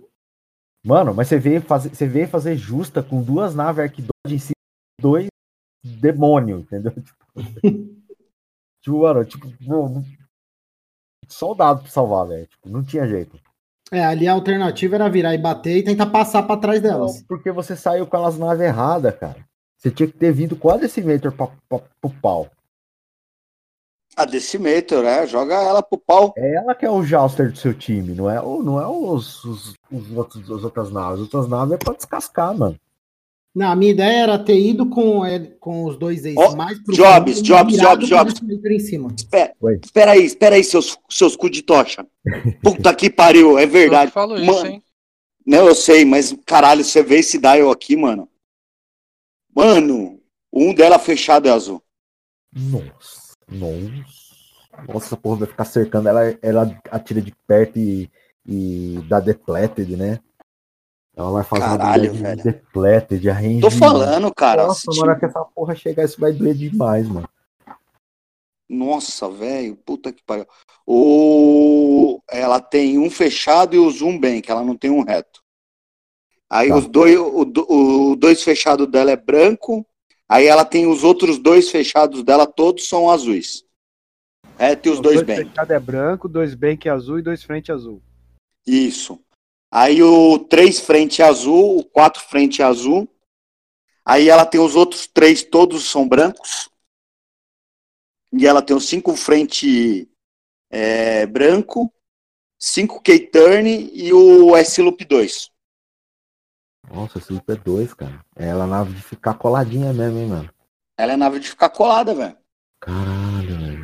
Mano, 0.86 1.12
mas 1.12 1.26
você 1.26 1.36
veio 1.36 1.60
fazer, 1.60 1.88
você 1.88 2.06
veio 2.06 2.28
fazer 2.28 2.56
justa 2.56 3.02
com 3.02 3.20
duas 3.20 3.56
naves 3.56 3.82
Arquidod 3.82 4.12
em 4.28 4.38
cima 4.38 4.54
de 4.54 5.02
dois 5.02 5.26
demônios, 5.84 6.62
entendeu? 6.62 6.92
Tipo, 8.86 9.24
tipo, 9.26 9.52
mano, 9.62 10.04
tipo, 10.04 10.25
soldado 11.28 11.80
pra 11.82 11.90
salvar, 11.90 12.26
velho. 12.26 12.46
Tipo, 12.46 12.68
não 12.68 12.82
tinha 12.84 13.06
jeito. 13.06 13.38
é, 13.92 14.04
ali 14.04 14.26
a 14.28 14.32
alternativa 14.32 14.94
era 14.96 15.08
virar 15.08 15.34
e 15.34 15.38
bater 15.38 15.76
e 15.78 15.82
tentar 15.84 16.06
passar 16.06 16.42
pra 16.44 16.56
trás 16.56 16.80
delas. 16.80 17.22
Porque 17.28 17.50
você 17.52 17.76
saiu 17.76 18.06
com 18.06 18.16
elas 18.16 18.36
naves 18.38 18.60
erradas, 18.64 19.14
cara. 19.18 19.36
Você 19.78 19.90
tinha 19.90 20.06
que 20.08 20.16
ter 20.18 20.32
vindo 20.32 20.56
com 20.56 20.70
a 20.70 20.76
Decimator 20.76 21.30
pra, 21.32 21.48
pra, 21.68 21.78
pro 22.00 22.10
pau. 22.20 22.48
A 24.16 24.24
Decimator, 24.24 25.04
é. 25.04 25.26
Joga 25.26 25.54
ela 25.54 25.82
pro 25.82 25.98
pau. 25.98 26.32
É 26.36 26.54
ela 26.54 26.74
que 26.74 26.86
é 26.86 26.90
o 26.90 27.02
Jouster 27.02 27.52
do 27.52 27.58
seu 27.58 27.74
time, 27.74 28.14
não 28.14 28.30
é, 28.30 28.40
o- 28.40 28.62
não 28.62 28.80
é 28.80 28.86
os, 28.86 29.44
os, 29.44 29.74
os 29.92 30.10
outros, 30.16 30.50
as 30.50 30.64
outras 30.64 30.90
naves. 30.90 31.14
As 31.14 31.20
outras 31.20 31.48
naves 31.48 31.74
é 31.74 31.76
pra 31.76 31.92
descascar, 31.94 32.56
mano. 32.56 32.78
Não, 33.56 33.70
a 33.72 33.74
minha 33.74 33.90
ideia 33.92 34.18
era 34.24 34.38
ter 34.38 34.58
ido 34.60 34.86
com, 34.90 35.24
ele- 35.26 35.56
com 35.58 35.84
os 35.84 35.96
dois 35.98 36.26
ex 36.26 36.36
Ó, 36.36 36.54
mais 36.54 36.78
pro 36.78 36.94
Jobs, 36.94 37.40
Jobs, 37.40 37.78
Jobs, 37.78 38.06
Jobs. 38.06 38.34
Em 38.42 38.78
cima. 38.78 39.08
Espera, 39.16 39.54
Oi. 39.58 39.80
espera 39.82 40.10
aí, 40.10 40.24
espera 40.26 40.56
aí, 40.56 40.62
seus, 40.62 40.98
seus 41.08 41.34
cu 41.34 41.48
de 41.48 41.62
tocha. 41.62 42.06
Puta 42.62 42.94
que 42.94 43.08
pariu, 43.08 43.58
é 43.58 43.64
Eu 43.64 43.68
verdade. 43.70 44.08
que 44.10 44.14
falo 44.14 44.36
isso, 44.36 44.44
Mano, 44.44 44.66
hein? 44.66 44.82
Não, 45.46 45.66
eu 45.66 45.74
sei, 45.74 46.04
mas 46.04 46.36
caralho, 46.44 46.84
você 46.84 47.02
vê 47.02 47.20
esse 47.20 47.38
dial 47.38 47.70
aqui, 47.70 47.96
mano. 47.96 48.28
Mano, 49.54 50.20
um 50.52 50.74
dela 50.74 50.98
fechado 50.98 51.48
é 51.48 51.50
azul. 51.50 51.82
Nossa, 52.52 53.32
nossa. 53.50 54.16
Nossa, 54.86 55.06
essa 55.06 55.16
porra 55.16 55.38
vai 55.38 55.48
ficar 55.48 55.64
cercando. 55.64 56.08
Ela, 56.10 56.38
ela 56.42 56.78
atira 56.90 57.22
de 57.22 57.32
perto 57.46 57.78
e, 57.78 58.10
e 58.46 58.98
dá 59.08 59.18
depleted, 59.18 59.96
né? 59.96 60.20
Ela 61.16 61.30
vai 61.30 61.44
fazer 61.44 61.62
Caralho, 61.62 62.12
uma 62.12 62.36
de 62.36 62.42
depleted, 62.42 63.30
arrange. 63.30 63.60
Tô 63.62 63.70
falando, 63.70 64.32
cara. 64.34 64.66
Nossa, 64.66 64.90
esse 64.90 65.00
na 65.00 65.06
hora 65.06 65.18
que 65.18 65.24
essa 65.24 65.42
porra 65.46 65.74
chegar, 65.74 66.04
isso 66.04 66.20
vai 66.20 66.30
doer 66.30 66.54
demais, 66.54 67.08
mano. 67.08 67.26
Nossa, 68.68 69.28
velho, 69.30 69.76
puta 69.76 70.12
que 70.12 70.22
pariu. 70.22 70.46
O... 70.86 72.20
Ela 72.30 72.60
tem 72.60 72.98
um 72.98 73.08
fechado 73.08 73.74
e 73.74 73.78
o 73.78 73.90
zoom 73.90 74.18
bem, 74.18 74.42
que 74.42 74.50
ela 74.50 74.62
não 74.62 74.76
tem 74.76 74.90
um 74.90 75.02
reto. 75.02 75.40
Aí 76.50 76.68
Tá. 76.68 76.76
os 76.76 76.86
dois, 76.86 77.16
o, 77.18 78.12
o 78.12 78.16
dois 78.16 78.42
fechados 78.42 78.86
dela 78.86 79.10
é 79.10 79.16
branco. 79.16 79.86
Aí 80.28 80.46
ela 80.46 80.64
tem 80.64 80.86
os 80.86 81.02
outros 81.02 81.38
dois 81.38 81.70
fechados 81.70 82.22
dela, 82.24 82.46
todos 82.46 82.88
são 82.88 83.08
azuis. 83.08 83.64
Reto 84.58 84.88
e 84.88 84.92
os 84.92 85.00
dois 85.00 85.22
bem. 85.22 85.46
fechado 85.46 85.70
é 85.70 85.78
branco, 85.80 86.28
dois 86.28 86.54
bank 86.54 86.88
azul 86.88 87.18
e 87.18 87.22
dois 87.22 87.42
frente 87.42 87.72
azul. 87.72 88.02
Isso. 88.66 89.20
Aí 89.78 90.02
o 90.02 90.38
três 90.38 90.80
frente 90.80 91.20
é 91.20 91.26
azul, 91.26 91.80
o 91.80 91.84
quatro 91.84 92.22
frente 92.22 92.62
é 92.62 92.64
azul. 92.64 93.06
Aí 94.02 94.30
ela 94.30 94.46
tem 94.46 94.58
os 94.58 94.74
outros 94.74 95.06
três, 95.06 95.42
todos 95.42 95.84
são 95.84 96.08
brancos. 96.08 96.70
E 98.32 98.46
ela 98.46 98.62
tem 98.62 98.74
os 98.74 98.88
cinco 98.88 99.14
frente 99.14 100.08
é, 100.70 101.26
branco, 101.26 101.92
cinco 102.58 103.02
K-turn 103.02 103.90
e 103.92 104.14
o 104.14 104.56
S-loop 104.56 105.04
2. 105.04 105.50
Nossa, 106.90 107.18
esse 107.18 107.26
Sleeper 107.26 107.62
2, 107.62 107.92
cara. 107.92 108.24
É 108.34 108.46
ela 108.48 108.66
nave 108.66 108.94
de 108.94 109.02
ficar 109.02 109.34
coladinha 109.34 109.92
mesmo, 109.92 110.18
hein, 110.18 110.26
mano. 110.26 110.54
Ela 110.96 111.12
é 111.12 111.16
nave 111.18 111.38
de 111.38 111.50
ficar 111.50 111.68
colada, 111.68 112.14
velho. 112.14 112.38
Caralho, 112.80 113.58
velho. 113.58 113.75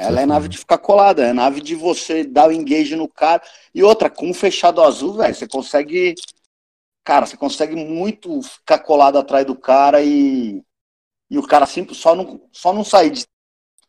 Ela 0.00 0.20
é 0.20 0.26
nave 0.26 0.48
de 0.48 0.56
ficar 0.56 0.78
colada, 0.78 1.24
é 1.24 1.32
nave 1.32 1.60
de 1.60 1.74
você 1.74 2.22
dar 2.22 2.48
o 2.48 2.52
engage 2.52 2.94
no 2.94 3.08
cara. 3.08 3.42
E 3.74 3.82
outra, 3.82 4.08
com 4.08 4.30
um 4.30 4.34
fechado 4.34 4.80
azul, 4.80 5.14
velho, 5.14 5.34
você 5.34 5.46
consegue. 5.48 6.14
Cara, 7.04 7.26
você 7.26 7.36
consegue 7.36 7.74
muito 7.74 8.40
ficar 8.42 8.78
colado 8.78 9.18
atrás 9.18 9.44
do 9.44 9.56
cara 9.56 10.00
e. 10.00 10.62
E 11.30 11.36
o 11.36 11.46
cara 11.46 11.66
simples 11.66 11.98
só 11.98 12.14
não, 12.14 12.40
só 12.52 12.72
não 12.72 12.84
sair 12.84 13.10
de 13.10 13.26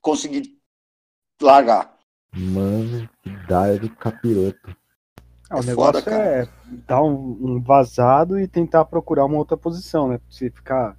conseguir 0.02 0.58
largar. 1.42 1.96
Mano, 2.34 3.10
que 3.22 3.30
dá 3.48 3.72
do 3.76 3.90
capiroto. 3.96 4.76
Ah, 5.50 5.58
o 5.58 5.60
É 5.60 5.64
negócio 5.64 6.04
foda, 6.04 6.16
é 6.16 6.48
dar 6.88 7.02
um, 7.04 7.38
um 7.42 7.62
vazado 7.62 8.40
e 8.40 8.48
tentar 8.48 8.86
procurar 8.86 9.26
uma 9.26 9.38
outra 9.38 9.58
posição, 9.58 10.08
né? 10.08 10.20
Se 10.30 10.50
ficar 10.50 10.96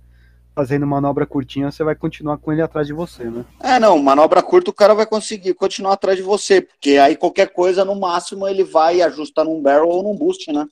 fazendo 0.60 0.86
manobra 0.86 1.24
curtinha, 1.24 1.70
você 1.70 1.82
vai 1.82 1.94
continuar 1.94 2.36
com 2.36 2.52
ele 2.52 2.60
atrás 2.60 2.86
de 2.86 2.92
você, 2.92 3.24
né? 3.24 3.46
É, 3.60 3.80
não, 3.80 3.98
manobra 3.98 4.42
curta 4.42 4.70
o 4.70 4.74
cara 4.74 4.94
vai 4.94 5.06
conseguir 5.06 5.54
continuar 5.54 5.94
atrás 5.94 6.18
de 6.18 6.22
você, 6.22 6.60
porque 6.60 6.98
aí 6.98 7.16
qualquer 7.16 7.50
coisa, 7.50 7.82
no 7.82 7.98
máximo, 7.98 8.46
ele 8.46 8.62
vai 8.62 9.00
ajustar 9.00 9.46
num 9.46 9.62
barrel 9.62 9.88
ou 9.88 10.02
num 10.02 10.14
boost, 10.14 10.52
né? 10.52 10.68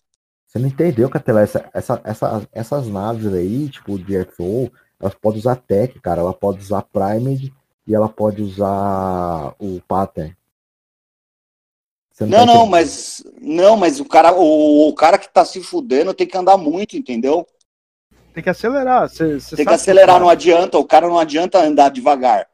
Você 0.46 0.58
não 0.58 0.68
entendeu, 0.68 1.08
Catela? 1.08 1.40
Essa, 1.40 1.70
essa, 1.72 2.00
essa, 2.04 2.48
essas 2.52 2.86
naves 2.86 3.32
aí, 3.32 3.70
tipo 3.70 3.98
de 3.98 4.22
FO, 4.26 4.70
elas 5.00 5.14
podem 5.14 5.38
usar 5.40 5.56
tech, 5.56 5.98
cara. 6.00 6.20
Ela 6.20 6.34
pode 6.34 6.60
usar 6.60 6.82
primed 6.82 7.50
e 7.86 7.94
ela 7.94 8.10
pode 8.10 8.42
usar 8.42 9.54
o 9.58 9.80
pattern. 9.88 10.36
Você 12.12 12.26
Não, 12.26 12.40
tá 12.40 12.46
não, 12.46 12.66
mas. 12.66 13.24
Não, 13.40 13.76
mas 13.76 14.00
o 14.00 14.04
cara, 14.04 14.34
o, 14.34 14.88
o 14.88 14.94
cara 14.94 15.16
que 15.16 15.32
tá 15.32 15.46
se 15.46 15.62
fudendo 15.62 16.12
tem 16.12 16.26
que 16.26 16.36
andar 16.36 16.58
muito, 16.58 16.94
entendeu? 16.94 17.46
Tem 18.34 18.42
que 18.42 18.50
acelerar. 18.50 19.08
Você, 19.08 19.40
você 19.40 19.56
Tem 19.56 19.66
que 19.66 19.72
acelerar, 19.72 20.08
cara- 20.14 20.20
não 20.20 20.28
adianta. 20.28 20.78
O 20.78 20.84
cara 20.84 21.08
não 21.08 21.18
adianta 21.18 21.58
andar 21.60 21.88
devagar. 21.90 22.46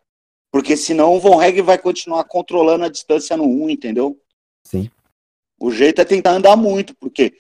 Porque 0.53 0.77
senão 0.77 1.15
o 1.15 1.21
Von 1.21 1.37
Reg 1.37 1.61
vai 1.63 1.77
continuar 1.79 2.25
controlando 2.25 2.85
a 2.85 2.89
distância 2.89 3.37
no 3.37 3.45
1, 3.45 3.71
entendeu? 3.71 4.17
Sim. 4.67 4.89
O 5.61 5.71
jeito 5.71 6.01
é 6.01 6.05
tentar 6.05 6.31
andar 6.33 6.57
muito, 6.57 6.95
porque. 6.97 7.37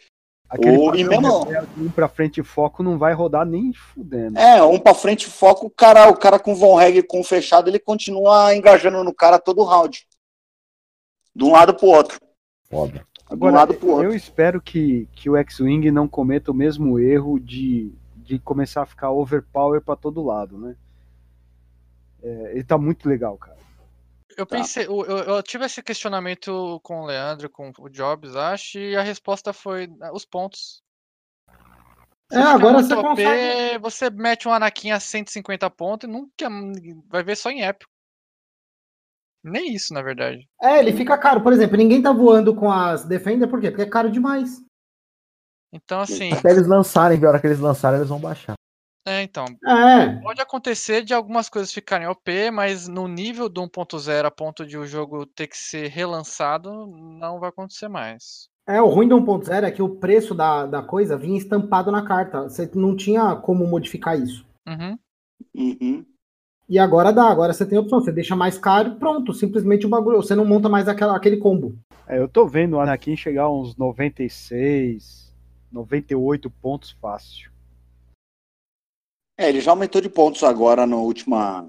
Aquele 0.48 0.76
o- 0.76 0.94
e 0.94 1.02
mesmo- 1.04 1.46
um 1.78 1.90
pra 1.90 2.06
frente 2.08 2.40
e 2.40 2.44
foco 2.44 2.82
não 2.82 2.98
vai 2.98 3.12
rodar 3.14 3.46
nem 3.46 3.72
fudendo. 3.72 4.38
É, 4.38 4.62
um 4.62 4.78
pra 4.78 4.94
frente 4.94 5.26
foca, 5.26 5.64
o 5.66 5.70
cara, 5.70 6.08
o 6.10 6.16
cara 6.16 6.38
com 6.38 6.54
Von 6.54 6.74
Reg 6.76 7.02
com 7.04 7.24
fechado, 7.24 7.68
ele 7.68 7.78
continua 7.78 8.54
engajando 8.54 9.02
no 9.02 9.12
cara 9.14 9.38
todo 9.38 9.60
o 9.62 9.64
round. 9.64 10.06
De 11.34 11.44
um 11.44 11.52
lado 11.52 11.74
pro 11.74 11.86
outro. 11.88 12.20
Foda. 12.70 12.98
De 12.98 13.00
um 13.00 13.32
Agora, 13.32 13.54
lado 13.56 13.74
pro 13.74 13.88
outro. 13.90 14.04
eu 14.04 14.14
espero 14.14 14.60
que, 14.60 15.08
que 15.14 15.28
o 15.30 15.36
X-Wing 15.36 15.90
não 15.90 16.06
cometa 16.06 16.50
o 16.52 16.54
mesmo 16.54 17.00
erro 17.00 17.40
de, 17.40 17.92
de 18.24 18.38
começar 18.38 18.82
a 18.82 18.86
ficar 18.86 19.10
overpower 19.10 19.80
pra 19.80 19.94
todo 19.94 20.24
lado, 20.24 20.58
né? 20.58 20.74
É, 22.22 22.52
ele 22.52 22.64
tá 22.64 22.78
muito 22.78 23.08
legal, 23.08 23.36
cara. 23.36 23.58
Eu 24.36 24.46
pensei, 24.46 24.86
eu, 24.86 25.04
eu- 25.04 25.42
tive 25.42 25.64
esse 25.64 25.82
questionamento 25.82 26.80
com 26.82 27.02
o 27.02 27.06
Leandro, 27.06 27.48
com 27.48 27.70
o 27.78 27.88
Jobs, 27.88 28.34
acho, 28.34 28.78
e 28.78 28.96
a 28.96 29.02
resposta 29.02 29.52
foi 29.52 29.88
ah, 30.00 30.10
os 30.12 30.24
pontos. 30.24 30.82
É, 32.32 32.36
fica 32.36 32.50
agora 32.50 32.74
muito 32.74 32.88
você 32.88 32.94
OP, 32.94 33.02
consegue. 33.02 33.78
Você 33.78 34.10
mete 34.10 34.48
um 34.48 34.52
Anakin 34.52 34.90
a 34.90 34.98
150 34.98 35.70
pontos 35.70 36.08
e 36.08 36.12
nunca 36.12 36.48
vai 37.08 37.22
ver 37.22 37.36
só 37.36 37.50
em 37.50 37.62
épico. 37.62 37.92
Nem 39.44 39.74
isso, 39.74 39.92
na 39.92 40.02
verdade. 40.02 40.48
É, 40.60 40.78
ele 40.78 40.92
fica 40.92 41.18
caro. 41.18 41.42
Por 41.42 41.52
exemplo, 41.52 41.76
ninguém 41.76 42.00
tá 42.00 42.10
voando 42.10 42.56
com 42.56 42.72
as 42.72 43.04
Defender, 43.04 43.46
por 43.46 43.60
quê? 43.60 43.70
Porque 43.70 43.82
é 43.82 43.86
caro 43.86 44.10
demais. 44.10 44.64
Então, 45.74 46.00
assim, 46.00 46.32
Até 46.32 46.50
eles 46.52 46.68
lançarem, 46.68 47.22
a 47.24 47.28
hora 47.28 47.40
que 47.40 47.46
eles 47.48 47.58
lançarem, 47.58 47.98
eles 47.98 48.08
vão 48.08 48.20
baixar. 48.20 48.54
é, 49.06 49.22
então, 49.22 49.44
É. 49.66 50.16
pode 50.22 50.40
acontecer 50.40 51.02
de 51.02 51.12
algumas 51.12 51.48
coisas 51.48 51.72
ficarem 51.72 52.06
OP, 52.06 52.50
mas 52.52 52.86
no 52.88 53.08
nível 53.08 53.48
do 53.48 53.60
1.0 53.60 54.24
a 54.24 54.30
ponto 54.30 54.64
de 54.64 54.78
o 54.78 54.86
jogo 54.86 55.26
ter 55.26 55.48
que 55.48 55.58
ser 55.58 55.88
relançado, 55.88 56.86
não 56.86 57.40
vai 57.40 57.48
acontecer 57.50 57.88
mais. 57.88 58.48
É, 58.66 58.80
o 58.80 58.88
ruim 58.88 59.06
do 59.08 59.16
1.0 59.16 59.64
é 59.66 59.70
que 59.70 59.82
o 59.82 59.96
preço 59.96 60.34
da, 60.34 60.64
da 60.64 60.80
coisa 60.82 61.18
vinha 61.18 61.36
estampado 61.36 61.90
na 61.92 62.06
carta. 62.06 62.44
Você 62.44 62.70
não 62.74 62.96
tinha 62.96 63.34
como 63.36 63.66
modificar 63.66 64.18
isso. 64.18 64.46
Uhum. 64.66 64.96
Uhum. 65.54 66.06
E 66.66 66.78
agora 66.78 67.12
dá, 67.12 67.24
agora 67.24 67.52
você 67.52 67.66
tem 67.66 67.76
opção. 67.78 68.00
Você 68.00 68.10
deixa 68.10 68.34
mais 68.34 68.56
caro 68.56 68.92
e 68.92 68.94
pronto. 68.94 69.34
Simplesmente 69.34 69.84
o 69.84 69.88
bagulho. 69.90 70.16
Você 70.22 70.34
não 70.34 70.46
monta 70.46 70.66
mais 70.70 70.88
aquela, 70.88 71.14
aquele 71.14 71.36
combo. 71.36 71.76
É, 72.08 72.18
eu 72.18 72.26
tô 72.26 72.46
vendo 72.46 72.76
o 72.76 72.80
Anakin 72.80 73.14
chegar 73.16 73.42
a 73.42 73.52
uns 73.52 73.76
96, 73.76 75.23
98 75.78 76.48
pontos 76.48 76.92
fácil. 76.92 77.50
É, 79.36 79.48
ele 79.48 79.60
já 79.60 79.72
aumentou 79.72 80.00
de 80.00 80.08
pontos 80.08 80.44
agora 80.44 80.86
no 80.86 81.02
última. 81.02 81.68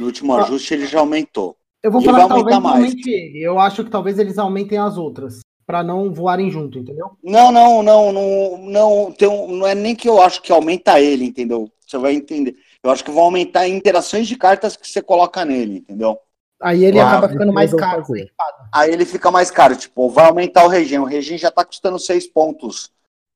No 0.00 0.06
último 0.06 0.34
Ah. 0.34 0.42
ajuste 0.42 0.74
ele 0.74 0.86
já 0.86 0.98
aumentou. 0.98 1.56
Eu 1.82 1.92
vou 1.92 2.00
E 2.02 2.04
falar 2.04 2.26
talvez 2.26 2.58
mais. 2.58 2.92
ele. 2.92 3.38
Eu 3.40 3.60
acho 3.60 3.84
que 3.84 3.90
talvez 3.90 4.18
eles 4.18 4.36
aumentem 4.36 4.76
as 4.78 4.98
outras. 4.98 5.38
Pra 5.64 5.82
não 5.82 6.12
voarem 6.12 6.50
junto, 6.50 6.78
entendeu? 6.78 7.16
Não, 7.22 7.50
não, 7.52 7.82
não, 7.82 8.12
não, 8.12 8.58
não, 8.58 9.12
tem 9.12 9.28
um- 9.28 9.56
não 9.56 9.66
é 9.66 9.74
nem 9.74 9.94
que 9.96 10.08
eu 10.08 10.20
acho 10.22 10.40
que 10.42 10.52
aumenta 10.52 11.00
ele, 11.00 11.24
entendeu? 11.24 11.70
Você 11.84 11.98
vai 11.98 12.14
entender. 12.14 12.56
Eu 12.82 12.90
acho 12.90 13.04
que 13.04 13.10
vão 13.10 13.24
aumentar 13.24 13.66
interações 13.68 14.26
de 14.28 14.36
cartas 14.36 14.76
que 14.76 14.86
você 14.88 15.00
coloca 15.02 15.44
nele, 15.44 15.78
entendeu? 15.78 16.18
Aí 16.62 16.84
ele 16.84 16.98
Ah, 17.00 17.08
acaba 17.08 17.28
ficando 17.28 17.52
mais 17.52 17.72
caro. 17.74 18.04
fazer. 18.04 18.32
Aí 18.76 18.92
ele 18.92 19.06
fica 19.06 19.30
mais 19.30 19.50
caro, 19.50 19.74
tipo, 19.74 20.10
vai 20.10 20.26
aumentar 20.26 20.62
o 20.66 20.68
regen. 20.68 20.98
O 20.98 21.04
regen 21.04 21.38
já 21.38 21.50
tá 21.50 21.64
custando 21.64 21.98
6 21.98 22.26
pontos 22.26 22.92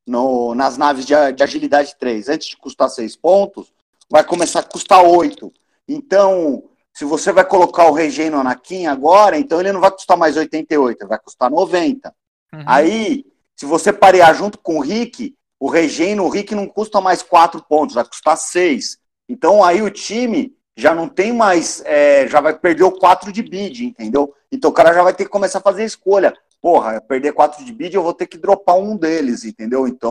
no, 0.07 0.55
nas 0.55 0.76
naves 0.76 1.07
de, 1.07 1.14
de 1.33 1.42
agilidade 1.42 1.96
3. 1.98 2.29
Antes 2.29 2.48
de 2.48 2.59
custar 2.59 2.90
6 2.90 3.16
pontos, 3.16 3.72
vai 4.11 4.22
começar 4.22 4.61
a 4.61 4.62
custar 4.62 5.03
8. 5.03 5.50
Então, 5.88 6.64
se 6.92 7.07
você 7.07 7.33
vai 7.33 7.42
colocar 7.42 7.87
o 7.88 7.94
regen 7.94 8.29
no 8.29 8.38
Anakin 8.38 8.85
agora, 8.85 9.38
então 9.38 9.59
ele 9.59 9.72
não 9.72 9.81
vai 9.81 9.90
custar 9.90 10.14
mais 10.14 10.37
88, 10.37 11.00
ele 11.00 11.09
vai 11.09 11.18
custar 11.18 11.50
90. 11.50 12.14
Uhum. 12.53 12.62
Aí, 12.66 13.24
se 13.57 13.64
você 13.64 13.94
parear 13.94 14.35
junto 14.35 14.59
com 14.59 14.76
o 14.76 14.83
Rick, 14.83 15.35
o 15.59 15.70
regen 15.70 16.16
no 16.16 16.29
Rick 16.29 16.55
não 16.55 16.66
custa 16.66 17.00
mais 17.00 17.22
4 17.22 17.64
pontos, 17.66 17.94
vai 17.94 18.05
custar 18.05 18.37
6. 18.37 18.98
Então 19.26 19.64
aí 19.64 19.81
o 19.81 19.90
time 19.90 20.55
já 20.80 20.94
não 20.94 21.08
tem 21.08 21.32
mais, 21.32 21.82
é, 21.84 22.26
já 22.26 22.40
vai 22.40 22.58
perder 22.58 22.84
o 22.84 22.92
4 22.92 23.30
de 23.30 23.42
bid, 23.42 23.84
entendeu? 23.84 24.34
Então 24.50 24.70
o 24.70 24.74
cara 24.74 24.94
já 24.94 25.02
vai 25.02 25.14
ter 25.14 25.24
que 25.24 25.30
começar 25.30 25.58
a 25.58 25.62
fazer 25.62 25.84
escolha. 25.84 26.34
Porra, 26.60 27.00
perder 27.00 27.32
4 27.32 27.64
de 27.64 27.72
bid, 27.72 27.94
eu 27.94 28.02
vou 28.02 28.14
ter 28.14 28.26
que 28.26 28.38
dropar 28.38 28.76
um 28.76 28.96
deles, 28.96 29.44
entendeu? 29.44 29.86
Então, 29.86 30.10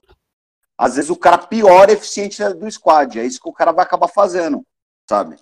às 0.77 0.95
vezes 0.95 1.10
o 1.10 1.15
cara 1.15 1.38
piora 1.38 1.91
a 1.91 1.93
eficiência 1.93 2.53
do 2.53 2.69
squad, 2.71 3.19
é 3.19 3.25
isso 3.25 3.41
que 3.41 3.49
o 3.49 3.53
cara 3.53 3.71
vai 3.71 3.84
acabar 3.84 4.08
fazendo, 4.08 4.63
sabe? 5.10 5.38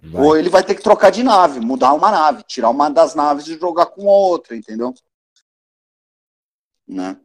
Vai. 0.00 0.22
Ou 0.22 0.36
ele 0.36 0.48
vai 0.48 0.62
ter 0.62 0.74
que 0.74 0.82
trocar 0.82 1.10
de 1.10 1.22
nave, 1.22 1.60
mudar 1.60 1.92
uma 1.92 2.10
nave, 2.10 2.44
tirar 2.44 2.70
uma 2.70 2.88
das 2.88 3.14
naves 3.14 3.46
e 3.48 3.58
jogar 3.58 3.86
com 3.86 4.08
a 4.08 4.12
outra, 4.12 4.56
entendeu? 4.56 4.94
Né? 6.86 7.16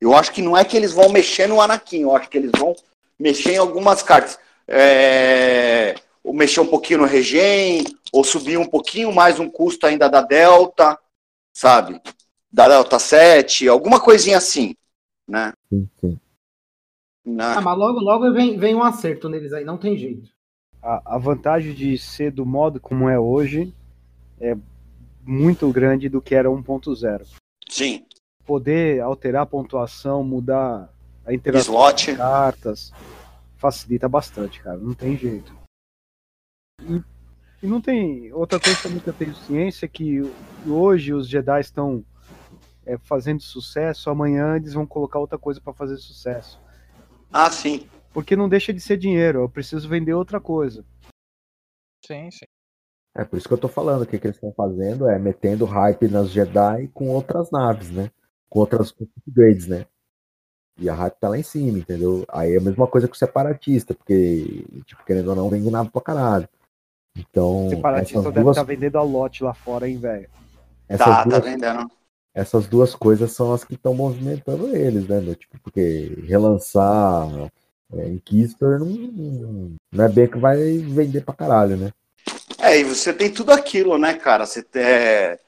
Eu 0.00 0.14
acho 0.14 0.32
que 0.32 0.42
não 0.42 0.56
é 0.56 0.64
que 0.64 0.76
eles 0.76 0.92
vão 0.92 1.08
mexer 1.08 1.46
no 1.46 1.60
Anakin, 1.60 2.02
eu 2.02 2.14
acho 2.14 2.28
que 2.28 2.36
eles 2.36 2.50
vão 2.58 2.74
mexer 3.18 3.52
em 3.52 3.58
algumas 3.58 4.02
cartas. 4.02 4.38
É, 4.68 5.94
Ou 6.26 6.34
mexer 6.34 6.58
um 6.58 6.66
pouquinho 6.66 6.98
no 6.98 7.06
Regen, 7.06 7.84
ou 8.12 8.24
subir 8.24 8.58
um 8.58 8.66
pouquinho 8.66 9.14
mais 9.14 9.38
um 9.38 9.48
custo 9.48 9.86
ainda 9.86 10.08
da 10.08 10.20
Delta, 10.20 10.98
sabe? 11.52 12.02
Da 12.50 12.66
Delta 12.66 12.98
7, 12.98 13.68
alguma 13.68 14.00
coisinha 14.00 14.36
assim, 14.36 14.74
né? 15.28 15.52
Sim, 15.68 15.88
sim. 16.00 16.18
Né? 17.24 17.44
Ah, 17.44 17.60
mas 17.60 17.78
logo, 17.78 18.00
logo 18.00 18.32
vem, 18.32 18.58
vem 18.58 18.74
um 18.74 18.82
acerto 18.82 19.28
neles 19.28 19.52
aí, 19.52 19.64
não 19.64 19.78
tem 19.78 19.96
jeito. 19.96 20.28
A, 20.82 21.14
a 21.14 21.16
vantagem 21.16 21.72
de 21.72 21.96
ser 21.96 22.32
do 22.32 22.44
modo 22.44 22.80
como 22.80 23.08
é 23.08 23.16
hoje 23.16 23.72
é 24.40 24.56
muito 25.22 25.70
grande 25.70 26.08
do 26.08 26.20
que 26.20 26.34
era 26.34 26.48
1.0. 26.48 27.24
Sim, 27.68 28.04
Poder 28.44 29.00
alterar 29.00 29.42
a 29.42 29.46
pontuação, 29.46 30.24
mudar 30.24 30.92
a 31.24 31.32
interação 31.32 31.72
slot. 31.72 32.10
de 32.10 32.16
cartas, 32.16 32.92
facilita 33.56 34.08
bastante, 34.08 34.60
cara. 34.60 34.76
Não 34.76 34.92
tem 34.92 35.16
jeito. 35.16 35.65
E, 36.82 37.02
e 37.62 37.66
não 37.66 37.80
tem. 37.80 38.32
Outra 38.32 38.60
coisa 38.60 38.82
também 38.82 39.00
que 39.00 39.08
eu 39.08 39.14
tenho 39.14 39.34
ciência 39.34 39.86
é 39.86 39.88
que 39.88 40.22
hoje 40.66 41.12
os 41.14 41.28
Jedi 41.28 41.60
estão 41.60 42.04
é, 42.84 42.96
fazendo 42.98 43.42
sucesso, 43.42 44.10
amanhã 44.10 44.56
eles 44.56 44.74
vão 44.74 44.86
colocar 44.86 45.18
outra 45.18 45.38
coisa 45.38 45.60
para 45.60 45.72
fazer 45.72 45.96
sucesso. 45.96 46.60
Ah, 47.32 47.50
sim. 47.50 47.88
Porque 48.12 48.36
não 48.36 48.48
deixa 48.48 48.72
de 48.72 48.80
ser 48.80 48.96
dinheiro, 48.96 49.40
eu 49.40 49.48
preciso 49.48 49.88
vender 49.88 50.14
outra 50.14 50.40
coisa. 50.40 50.84
Sim, 52.06 52.30
sim. 52.30 52.46
É 53.14 53.24
por 53.24 53.36
isso 53.36 53.48
que 53.48 53.54
eu 53.54 53.58
tô 53.58 53.68
falando. 53.68 54.02
O 54.02 54.06
que, 54.06 54.18
que 54.18 54.26
eles 54.26 54.36
estão 54.36 54.52
fazendo 54.52 55.08
é 55.08 55.18
metendo 55.18 55.64
hype 55.64 56.06
nas 56.08 56.30
Jedi 56.30 56.88
com 56.88 57.08
outras 57.08 57.50
naves, 57.50 57.90
né? 57.90 58.10
Com 58.48 58.60
outras 58.60 58.94
upgrades, 59.00 59.66
né? 59.66 59.86
E 60.78 60.88
a 60.90 60.94
hype 60.94 61.18
tá 61.18 61.30
lá 61.30 61.38
em 61.38 61.42
cima, 61.42 61.78
entendeu? 61.78 62.24
Aí 62.28 62.54
é 62.54 62.58
a 62.58 62.60
mesma 62.60 62.86
coisa 62.86 63.08
que 63.08 63.14
o 63.14 63.18
separatista, 63.18 63.94
porque, 63.94 64.64
tipo, 64.84 65.02
querendo 65.04 65.28
ou 65.28 65.36
não, 65.36 65.48
vende 65.48 65.70
nave 65.70 65.90
pra 65.90 66.02
caralho. 66.02 66.46
Então, 67.16 67.66
O 67.66 67.70
separatista 67.70 68.22
deve 68.22 68.40
duas, 68.42 68.56
estar 68.56 68.66
vendendo 68.66 68.98
a 68.98 69.02
lote 69.02 69.42
lá 69.42 69.54
fora, 69.54 69.88
hein, 69.88 69.98
velho. 69.98 70.28
essas 70.88 71.04
Tá, 71.06 71.24
tá 71.24 71.38
duas, 71.38 71.44
vendendo. 71.44 71.90
essas 72.34 72.66
duas 72.66 72.94
coisas 72.94 73.32
são 73.32 73.52
as 73.52 73.64
que 73.64 73.74
estão 73.74 73.94
movimentando 73.94 74.74
eles, 74.76 75.08
né? 75.08 75.20
meu? 75.20 75.34
Tipo, 75.34 75.58
porque 75.60 76.22
relançar 76.26 77.26
é, 77.94 78.08
Inquisitor 78.08 78.78
não, 78.80 79.76
não 79.92 80.04
é 80.04 80.08
bem 80.08 80.28
que 80.28 80.38
vai 80.38 80.56
vender 80.78 81.22
pra 81.22 81.34
caralho, 81.34 81.76
né? 81.76 81.90
É, 82.58 82.78
e 82.78 82.84
você 82.84 83.12
tem 83.12 83.32
tudo 83.32 83.52
aquilo, 83.52 83.96
né, 83.98 84.14
cara? 84.14 84.44
Você 84.44 84.62
tem. 84.62 84.82
É... 84.82 85.38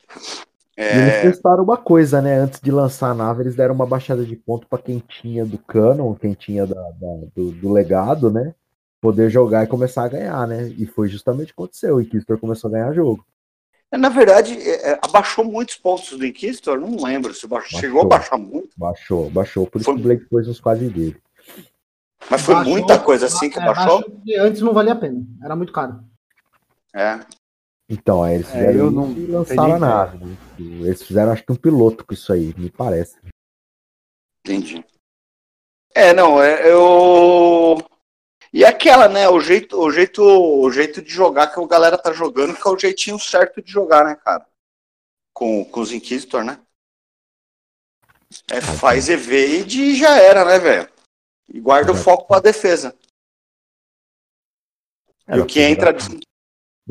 E 0.79 0.97
eles 0.97 1.15
é, 1.15 1.23
testaram 1.23 1.65
uma 1.65 1.77
coisa, 1.77 2.23
né? 2.23 2.39
Antes 2.39 2.61
de 2.61 2.71
lançar 2.71 3.11
a 3.11 3.15
nave, 3.15 3.43
eles 3.43 3.57
deram 3.57 3.75
uma 3.75 3.87
baixada 3.87 4.25
de 4.25 4.37
ponto 4.37 4.67
pra 4.67 4.79
quem 4.79 5.01
tinha 5.01 5.45
do 5.45 5.59
canon, 5.59 6.15
quem 6.15 6.35
tinha 6.35 6.67
da, 6.67 6.75
da- 6.81 7.27
do, 7.35 7.51
do 7.51 7.73
legado, 7.73 8.31
né? 8.31 8.55
Poder 9.01 9.31
jogar 9.31 9.65
e 9.65 9.69
começar 9.69 10.05
a 10.05 10.09
ganhar, 10.09 10.47
né? 10.49 10.69
E 10.77 10.85
foi 10.87 11.09
justamente 11.09 11.45
o 11.53 11.55
que 11.55 11.63
aconteceu. 11.63 11.97
O 11.97 12.01
Inquisitor 12.01 12.39
começou 12.39 12.69
a 12.69 12.73
ganhar 12.73 12.93
jogo. 12.93 13.25
Na 13.93 14.09
verdade, 14.11 14.53
é, 14.61 14.91
é, 14.93 14.99
abaixou 15.03 15.45
muitos 15.45 15.77
pontos 15.77 16.11
do 16.11 16.27
Inquisitor, 16.27 16.79
não 16.79 17.03
lembro 17.03 17.33
se 17.33 17.47
baixou, 17.47 17.79
chegou 17.81 18.03
a 18.03 18.05
Baixou. 18.05 18.37
baixar 18.39 18.53
muito, 18.53 18.69
Baixou, 18.77 19.31
baixou. 19.31 19.67
Por 19.67 19.79
isso 19.81 19.87
Foi- 19.87 19.95
que 19.95 20.01
o 20.01 20.03
Blake 20.05 20.25
pôs 20.27 20.47
nos 20.47 20.61
quadros 20.61 20.93
dele. 20.93 21.17
mas 22.31 22.43
foi 22.43 22.55
Baixou, 22.57 22.73
muita 22.73 22.99
coisa 22.99 23.27
assim 23.27 23.49
que 23.49 23.59
é, 23.59 23.65
baixou. 23.65 24.05
antes 24.41 24.61
não 24.61 24.75
valia 24.75 24.93
a 24.93 24.97
pena. 24.97 25.25
Era 25.43 25.57
muito 25.57 25.73
caro. 25.73 26.05
É. 26.95 27.21
Então, 27.89 28.23
aí 28.23 28.35
eles 28.35 28.49
É, 28.49 28.53
fizeram 28.53 28.73
eu 28.79 28.87
isso 28.89 28.95
não 28.97 29.13
e 29.13 29.27
lançaram 29.27 29.75
a 29.75 29.79
nave. 29.79 30.25
né? 30.25 30.37
Eles 30.59 31.03
fizeram, 31.03 31.33
acho 31.33 31.43
que 31.47 31.53
um 31.53 31.57
piloto 31.57 32.05
com 32.05 32.13
isso 32.13 32.31
aí, 32.33 32.53
me 32.59 32.69
parece. 32.69 33.17
Entendi. 34.45 34.85
É, 35.95 36.13
não, 36.13 36.43
é, 36.43 36.71
eu. 36.71 37.79
E 38.53 38.65
aquela, 38.65 39.09
né? 39.09 39.29
O 39.29 39.41
jeito, 39.41 39.79
o 39.79 39.91
jeito, 39.91 40.23
o 40.23 40.71
jeito 40.71 41.03
de 41.03 41.11
jogar 41.11 41.49
que 41.49 41.61
a 41.61 41.67
galera 41.67 41.99
tá 41.99 42.13
jogando, 42.13 42.55
que 42.55 42.67
é 42.67 42.71
o 42.71 42.79
jeitinho 42.79 43.19
certo 43.19 43.63
de 43.63 43.71
jogar, 43.71 44.05
né, 44.05 44.15
cara? 44.17 44.47
Com, 45.33 45.65
com 45.65 45.81
os 45.81 45.93
Inquisitor, 45.93 46.45
né? 46.45 46.61
É, 48.51 48.61
faz 48.61 49.09
evade 49.09 49.83
e 49.83 49.97
já 49.97 50.19
era, 50.19 50.45
né, 50.45 50.59
velho? 50.59 50.89
E 51.49 51.61
guarda 51.61 51.93
o 51.93 51.97
foco 51.97 52.27
pra 52.27 52.41
defesa. 52.41 52.95
É, 55.27 55.37
E 55.37 55.41
o 55.41 55.47
que 55.47 55.61
entra, 55.61 55.95
pra 55.95 56.05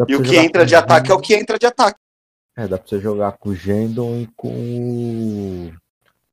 e 0.07 0.15
o 0.15 0.21
que 0.21 0.35
entra 0.37 0.65
de 0.65 0.75
ataque 0.75 1.11
é 1.11 1.13
o 1.13 1.21
que 1.21 1.33
entra 1.33 1.57
de 1.57 1.65
ataque. 1.65 1.99
É, 2.55 2.67
dá 2.67 2.77
pra 2.77 2.87
você 2.87 2.99
jogar 2.99 3.37
com 3.37 3.49
o 3.49 3.55
Gendon 3.55 4.21
e 4.21 4.27
com 4.35 4.49
o. 4.49 5.73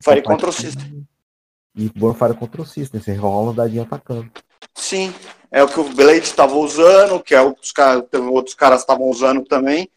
Fire 0.02 0.22
contra 0.22 0.48
o 0.48 0.52
System. 0.52 1.06
E 1.74 1.88
Bonfire 1.90 2.34
contra 2.34 2.62
o 2.62 2.66
System. 2.66 3.00
Você 3.00 3.14
rola 3.14 3.50
um 3.50 3.54
dadinho 3.54 3.82
atacando. 3.82 4.30
Sim, 4.74 5.12
é 5.50 5.62
o 5.62 5.68
que 5.68 5.80
o 5.80 5.84
Blade 5.94 6.24
estava 6.24 6.54
usando, 6.54 7.22
que 7.22 7.34
é 7.34 7.40
o 7.40 7.54
que 7.54 7.62
os 7.62 7.72
caras, 7.72 8.04
outros 8.12 8.54
caras 8.54 8.80
estavam 8.80 9.08
usando 9.08 9.44
também. 9.44 9.88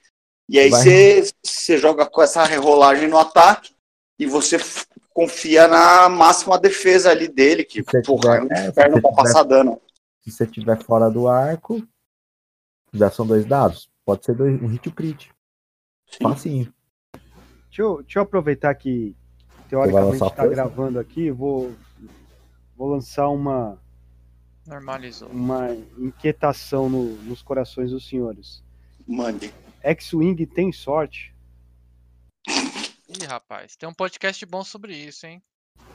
E 0.50 0.58
aí 0.60 0.70
você 0.70 1.30
você 1.44 1.78
joga 1.78 2.06
com 2.06 2.22
essa 2.22 2.44
rerolagem 2.44 3.08
no 3.08 3.18
ataque 3.18 3.76
e 4.18 4.26
você 4.26 4.58
confia 5.14 5.68
na 5.68 6.08
máxima 6.10 6.58
defesa 6.60 7.10
ali 7.12 7.28
dele, 7.28 7.64
que 7.64 7.84
Se 7.84 8.02
porra, 8.04 8.38
é 8.38 8.42
um 8.42 8.48
tiver- 8.48 8.54
é, 8.58 8.64
se 8.64 8.70
inferno 8.70 9.02
pra 9.02 9.10
tiver- 9.12 9.24
passar 9.24 9.44
dano. 9.44 9.82
Se 10.24 10.32
você 10.32 10.46
tiver 10.48 10.82
fora 10.84 11.10
do 11.10 11.28
arco, 11.28 11.82
já 12.94 13.10
são 13.12 13.26
dois 13.26 13.46
dados. 13.46 13.90
Pode 14.06 14.26
ser 14.26 14.36
dois, 14.36 14.62
um 14.62 14.68
hit 14.68 14.90
crit. 14.92 15.32
Sim. 16.10 16.24
Facinho. 16.24 16.74
Deixa 17.68 17.82
eu, 17.82 18.02
deixa 18.02 18.20
eu 18.20 18.24
aproveitar 18.24 18.74
que 18.76 19.16
teoricamente 19.70 20.24
está 20.24 20.48
gravando 20.48 21.00
aqui, 21.00 21.30
vou, 21.30 21.74
vou 22.76 22.90
lançar 22.90 23.28
uma, 23.28 23.78
Normalizou. 24.68 25.30
uma 25.30 25.70
inquietação 25.98 26.90
no- 26.90 27.16
nos 27.24 27.42
corações 27.42 27.92
dos 27.92 28.08
senhores. 28.08 28.62
Mande. 29.08 29.54
X-Wing 29.82 30.46
tem 30.46 30.72
sorte? 30.72 31.34
Ih, 32.48 33.26
rapaz, 33.26 33.76
tem 33.76 33.88
um 33.88 33.94
podcast 33.94 34.46
bom 34.46 34.64
sobre 34.64 34.94
isso, 34.96 35.26
hein? 35.26 35.42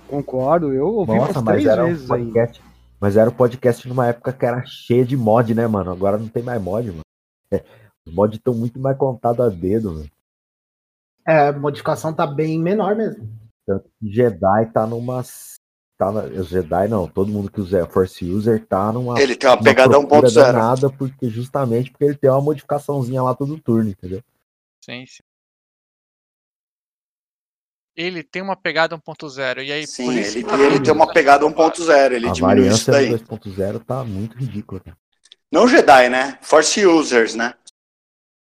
Concordo, 0.08 0.72
eu 0.72 0.86
ouvi 0.88 1.12
Nossa, 1.14 1.32
umas 1.40 1.42
mas 1.44 1.54
três 1.54 1.66
era 1.66 1.84
um 1.84 1.88
vezes 1.88 2.10
ainda. 2.10 2.24
podcast. 2.24 2.62
Mas 3.00 3.16
era 3.16 3.28
um 3.30 3.34
podcast 3.34 3.88
numa 3.88 4.06
época 4.06 4.32
que 4.32 4.46
era 4.46 4.64
cheia 4.64 5.04
de 5.04 5.16
mod, 5.16 5.54
né, 5.54 5.66
mano? 5.66 5.90
Agora 5.90 6.16
não 6.16 6.28
tem 6.28 6.42
mais 6.42 6.60
mod, 6.62 6.88
mano. 6.88 7.00
É, 7.52 7.64
os 8.06 8.14
mods 8.14 8.38
estão 8.38 8.54
muito 8.54 8.78
mais 8.80 8.96
contados 8.96 9.40
a 9.44 9.48
dedo, 9.48 9.92
mano. 9.92 10.10
É, 11.26 11.48
a 11.48 11.52
modificação 11.52 12.12
tá 12.14 12.26
bem 12.26 12.58
menor 12.58 12.94
mesmo. 12.96 13.28
Tanto 13.66 13.88
que 14.00 14.10
Jedi 14.10 14.66
tá 14.72 14.86
numa. 14.86 15.22
Tá 16.02 16.10
na, 16.10 16.42
Jedi 16.42 16.88
não, 16.88 17.06
todo 17.06 17.30
mundo 17.30 17.48
que 17.48 17.60
usa 17.60 17.86
Force 17.86 18.24
User 18.24 18.66
tá 18.66 18.90
numa. 18.90 19.22
Ele 19.22 19.36
tem 19.36 19.48
uma 19.48 19.62
pegada 19.62 19.90
procura 19.90 20.26
1.0. 20.26 20.34
danada, 20.34 20.90
porque 20.90 21.28
justamente 21.28 21.92
porque 21.92 22.04
ele 22.06 22.16
tem 22.16 22.28
uma 22.28 22.40
modificaçãozinha 22.40 23.22
lá 23.22 23.36
todo 23.36 23.60
turno, 23.60 23.90
entendeu? 23.90 24.20
Sim, 24.84 25.06
sim. 25.06 25.22
Ele 27.94 28.24
tem 28.24 28.42
uma 28.42 28.56
pegada 28.56 28.98
1.0 28.98 29.64
e 29.64 29.70
aí 29.70 29.86
Sim, 29.86 30.06
por 30.06 30.14
isso 30.14 30.38
ele, 30.38 30.44
tá 30.44 30.58
ele 30.58 30.80
tem 30.80 30.92
uma 30.92 31.12
pegada 31.12 31.46
achando 31.46 31.56
1.0, 31.56 32.12
ele 32.12 32.28
a 32.28 32.32
diminuiu 32.32 32.72
isso 32.72 32.90
daí. 32.90 33.10
do 33.10 33.18
2.0 33.20 33.84
tá 33.84 34.02
muito 34.02 34.36
ridícula, 34.36 34.80
cara. 34.80 34.96
Não 35.52 35.68
Jedi, 35.68 36.08
né? 36.08 36.36
Force 36.42 36.84
Users, 36.84 37.36
né? 37.36 37.54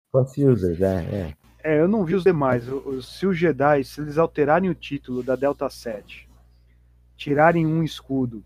Force 0.10 0.42
Users, 0.42 0.80
é, 0.80 1.04
é. 1.04 1.36
É, 1.64 1.82
eu 1.82 1.88
não 1.90 2.06
vi 2.06 2.16
os 2.16 2.24
demais. 2.24 2.64
Se 3.04 3.26
os 3.26 3.38
Jedi, 3.38 3.84
se 3.84 4.00
eles 4.00 4.18
alterarem 4.18 4.70
o 4.70 4.76
título 4.76 5.22
da 5.22 5.36
Delta 5.36 5.70
7, 5.70 6.31
tirarem 7.22 7.68
um 7.68 7.84
escudo, 7.84 8.44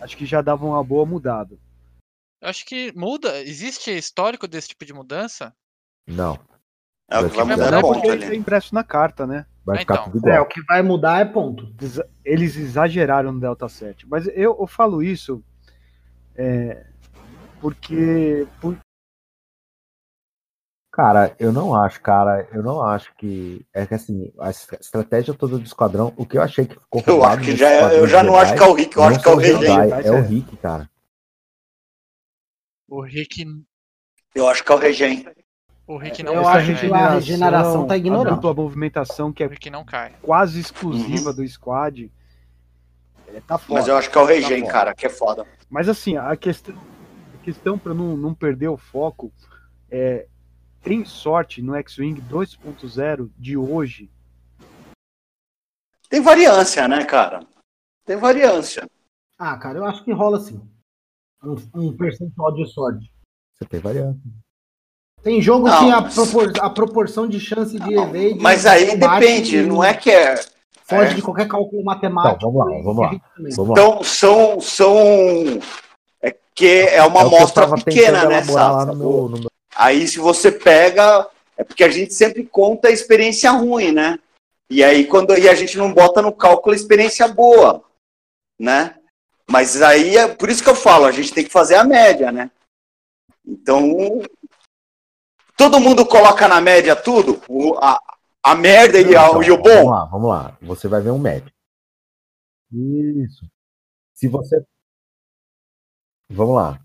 acho 0.00 0.16
que 0.16 0.26
já 0.26 0.42
dava 0.42 0.66
uma 0.66 0.82
boa 0.82 1.06
mudada. 1.06 1.56
Eu 2.42 2.48
acho 2.48 2.66
que 2.66 2.92
muda. 2.96 3.40
Existe 3.42 3.96
histórico 3.96 4.48
desse 4.48 4.68
tipo 4.68 4.84
de 4.84 4.92
mudança? 4.92 5.54
Não. 6.04 6.36
É 7.08 7.20
o 7.20 7.30
que 7.30 7.36
vai 7.36 7.44
Vai 7.46 7.56
mudar 7.56 7.64
mudar 7.66 7.78
é 7.78 7.80
ponto 7.82 8.10
ali. 8.10 8.24
é 8.24 8.34
impresso 8.34 8.74
na 8.74 8.82
carta, 8.82 9.26
né? 9.28 9.46
Vai 9.64 9.76
Ah, 9.76 9.80
ficar 9.80 9.94
então. 9.94 10.10
tudo 10.10 10.28
É, 10.28 10.40
o 10.40 10.46
que 10.46 10.60
vai 10.64 10.82
mudar 10.82 11.20
é 11.20 11.24
ponto. 11.24 11.72
Eles 12.24 12.56
exageraram 12.56 13.30
no 13.30 13.38
Delta 13.40 13.68
7. 13.68 14.08
Mas 14.08 14.26
eu, 14.26 14.56
eu 14.58 14.66
falo 14.66 15.00
isso 15.00 15.42
é, 16.34 16.84
porque, 17.60 18.48
por- 18.60 18.76
Cara, 20.96 21.34
eu 21.40 21.52
não 21.52 21.74
acho, 21.74 22.00
cara, 22.00 22.46
eu 22.52 22.62
não 22.62 22.80
acho 22.80 23.12
que. 23.16 23.66
É 23.74 23.84
que 23.84 23.94
assim, 23.94 24.32
a 24.38 24.48
es- 24.50 24.68
estratégia 24.80 25.34
toda 25.34 25.58
do 25.58 25.64
esquadrão, 25.64 26.12
o 26.16 26.24
que 26.24 26.38
eu 26.38 26.42
achei 26.42 26.66
que 26.66 26.74
ficou 26.78 27.02
Eu 27.04 27.24
acho 27.24 27.40
que 27.42 27.56
já 27.56 27.68
é, 27.68 27.98
eu 27.98 28.06
já 28.06 28.22
não 28.22 28.34
Jedi 28.34 28.44
acho 28.44 28.54
que 28.54 28.62
é 28.62 28.66
o 28.68 28.72
Rick, 28.74 28.96
eu 28.96 29.02
acho 29.02 29.20
que 29.20 29.28
é 29.28 29.32
o 29.32 29.36
Regen. 29.36 29.90
É 30.04 30.10
o 30.12 30.14
é. 30.14 30.20
Rick, 30.20 30.56
cara. 30.58 30.88
O 32.88 33.00
Rick, 33.02 33.44
Eu 34.36 34.48
acho 34.48 34.62
que 34.64 34.70
é 34.70 34.74
o 34.74 34.78
Regen. 34.78 35.26
o 35.86 35.96
Rick 35.96 36.22
não 36.22 36.32
Eu 36.34 36.46
acho 36.46 36.66
que 36.78 36.92
a 36.92 37.08
regeneração 37.10 37.86
tá 37.88 37.94
a 37.94 37.96
ignorante. 37.96 38.34
dupla 38.36 38.54
movimentação 38.54 39.32
que 39.32 39.42
O 39.42 39.46
é 39.46 39.48
Rick 39.48 39.70
não 39.70 39.84
cai. 39.84 40.14
quase 40.22 40.60
exclusiva 40.60 41.32
do 41.32 41.44
squad, 41.48 42.08
é, 43.34 43.40
tá 43.40 43.58
foda. 43.58 43.80
Mas 43.80 43.88
eu 43.88 43.96
acho 43.96 44.08
que 44.08 44.16
é 44.16 44.20
o 44.20 44.26
tá 44.26 44.32
Regen, 44.32 44.60
foda. 44.60 44.72
cara, 44.72 44.94
que 44.94 45.06
é 45.06 45.10
foda. 45.10 45.44
Mas 45.68 45.88
assim, 45.88 46.16
a 46.16 46.36
questão, 46.36 46.72
a 47.34 47.42
questão 47.44 47.76
para 47.76 47.92
não, 47.92 48.16
não 48.16 48.32
perder 48.32 48.68
o 48.68 48.76
foco 48.76 49.32
é 49.90 50.26
tem 50.84 51.04
sorte 51.04 51.62
no 51.62 51.74
X-Wing 51.74 52.20
2.0 52.30 53.30
de 53.38 53.56
hoje. 53.56 54.10
Tem 56.10 56.20
variância, 56.20 56.86
né, 56.86 57.04
cara? 57.04 57.40
Tem 58.04 58.16
variância. 58.16 58.86
Ah, 59.38 59.56
cara, 59.56 59.78
eu 59.78 59.84
acho 59.84 60.04
que 60.04 60.12
rola 60.12 60.38
sim. 60.38 60.60
Um, 61.42 61.56
um 61.74 61.96
percentual 61.96 62.52
de 62.54 62.66
sorte. 62.66 63.10
Você 63.54 63.64
tem 63.64 63.80
variante. 63.80 64.20
Tem 65.22 65.40
jogo 65.40 65.66
Não, 65.66 65.78
que 65.78 65.90
a, 65.90 66.00
mas- 66.02 66.14
propor- 66.14 66.52
a 66.60 66.70
proporção 66.70 67.26
de 67.26 67.40
chance 67.40 67.78
de 67.78 67.94
evade. 67.94 68.34
Mas 68.40 68.66
aí 68.66 68.96
bate 68.98 69.20
depende, 69.20 69.62
não 69.62 69.82
é 69.82 69.94
que 69.94 70.10
é. 70.10 70.36
Foge 70.82 71.12
é. 71.12 71.14
de 71.14 71.22
qualquer 71.22 71.48
cálculo 71.48 71.82
matemático. 71.82 72.36
Então, 72.36 72.52
vamos 72.52 72.70
lá, 72.76 72.82
vamos 72.82 73.02
lá. 73.02 73.20
Vamos 73.56 73.68
lá. 73.68 73.72
Então, 73.72 74.02
são. 74.04 74.60
são 74.60 74.94
é 76.22 76.36
que 76.54 76.66
é 76.66 77.02
uma 77.04 77.20
É 77.20 77.28
que 77.28 77.34
eu 77.34 77.36
amostra 77.38 77.74
pequena, 77.82 78.28
né? 78.28 78.42
lá 78.50 78.84
no 78.84 78.94
meu, 78.94 79.28
no 79.30 79.38
meu- 79.38 79.50
Aí, 79.74 80.06
se 80.08 80.18
você 80.18 80.50
pega. 80.52 81.28
É 81.56 81.62
porque 81.62 81.84
a 81.84 81.88
gente 81.88 82.12
sempre 82.12 82.44
conta 82.44 82.88
a 82.88 82.90
experiência 82.90 83.48
ruim, 83.52 83.92
né? 83.92 84.18
E 84.68 84.82
aí, 84.82 85.06
quando 85.06 85.38
e 85.38 85.48
a 85.48 85.54
gente 85.54 85.78
não 85.78 85.92
bota 85.94 86.20
no 86.20 86.32
cálculo 86.32 86.72
a 86.72 86.76
experiência 86.76 87.28
boa, 87.28 87.84
né? 88.58 88.98
Mas 89.48 89.80
aí, 89.80 90.16
é 90.16 90.34
por 90.34 90.48
isso 90.50 90.64
que 90.64 90.68
eu 90.70 90.74
falo, 90.74 91.04
a 91.04 91.12
gente 91.12 91.32
tem 91.32 91.44
que 91.44 91.50
fazer 91.52 91.76
a 91.76 91.84
média, 91.84 92.32
né? 92.32 92.50
Então, 93.46 94.20
todo 95.56 95.78
mundo 95.78 96.04
coloca 96.04 96.48
na 96.48 96.60
média 96.60 96.96
tudo, 96.96 97.40
o- 97.48 97.74
a, 97.78 98.00
a 98.42 98.54
merda 98.56 98.98
e, 98.98 99.14
a- 99.14 99.28
Então, 99.28 99.42
e 99.42 99.50
o 99.52 99.56
Vamos 99.62 99.72
bom. 99.72 99.90
lá, 99.90 100.04
vamos 100.06 100.28
lá. 100.28 100.58
Você 100.62 100.88
vai 100.88 101.00
ver 101.02 101.10
um 101.10 101.18
médico. 101.20 101.56
Isso. 102.72 103.46
Se 104.14 104.26
você. 104.26 104.64
Vamos 106.30 106.56
lá. 106.56 106.80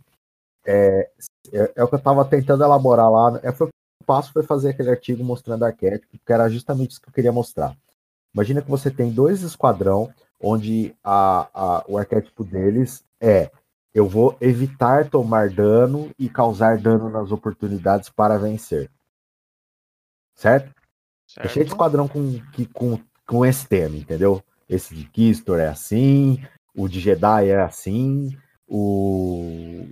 É, 0.66 1.10
é, 1.54 1.72
é 1.76 1.84
o 1.84 1.88
que 1.88 1.96
eu 1.96 2.00
estava 2.00 2.24
tentando 2.26 2.64
elaborar 2.64 3.10
lá. 3.12 3.40
É, 3.44 3.52
foi, 3.52 3.68
o 3.68 4.06
passo 4.06 4.32
foi 4.32 4.44
fazer 4.44 4.70
aquele 4.70 4.90
artigo 4.90 5.24
mostrando 5.24 5.64
arquétipo, 5.66 6.18
que 6.26 6.34
era 6.34 6.50
justamente 6.50 6.92
isso 6.92 7.02
que 7.02 7.10
eu 7.10 7.14
queria 7.14 7.32
mostrar. 7.32 7.76
Imagina 8.34 8.62
que 8.62 8.70
você 8.70 8.92
tem 8.92 9.12
dois 9.12 9.42
esquadrão, 9.42 10.12
onde 10.40 10.96
a, 11.04 11.48
a, 11.54 11.86
o 11.88 11.98
arquétipo 11.98 12.44
deles 12.44 13.04
é 13.20 13.50
eu 13.94 14.08
vou 14.08 14.38
evitar 14.40 15.10
tomar 15.10 15.50
dano 15.50 16.12
e 16.18 16.30
causar 16.30 16.78
dano 16.78 17.10
nas 17.10 17.32
oportunidades 17.32 18.08
para 18.10 18.38
vencer. 18.38 18.90
Certo? 20.36 20.74
É 21.38 21.48
cheio 21.48 21.66
de 21.66 21.72
esquadrão 21.72 22.08
com, 22.08 22.40
que- 22.54 22.68
com, 22.68 23.00
com 23.28 23.46
esse 23.46 23.68
tema, 23.68 23.96
entendeu? 23.98 24.42
Esse 24.68 24.94
de 24.96 25.06
Kistor 25.06 25.60
é 25.60 25.68
assim, 25.68 26.42
o 26.76 26.88
de 26.88 27.00
Jedi 27.00 27.50
é 27.50 27.60
assim, 27.62 28.38
o. 28.68 29.86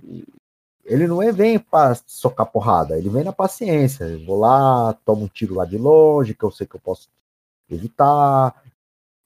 Ele 0.88 1.06
não 1.06 1.22
é, 1.22 1.30
vem 1.30 1.58
pra 1.58 1.94
socar 2.06 2.46
porrada, 2.46 2.96
ele 2.96 3.10
vem 3.10 3.22
na 3.22 3.32
paciência. 3.32 4.04
Eu 4.04 4.24
vou 4.24 4.38
lá, 4.40 4.94
tomo 5.04 5.24
um 5.24 5.28
tiro 5.28 5.54
lá 5.54 5.64
de 5.64 5.76
longe, 5.76 6.34
que 6.34 6.42
eu 6.44 6.50
sei 6.50 6.66
que 6.66 6.74
eu 6.76 6.80
posso 6.80 7.08
evitar, 7.70 8.54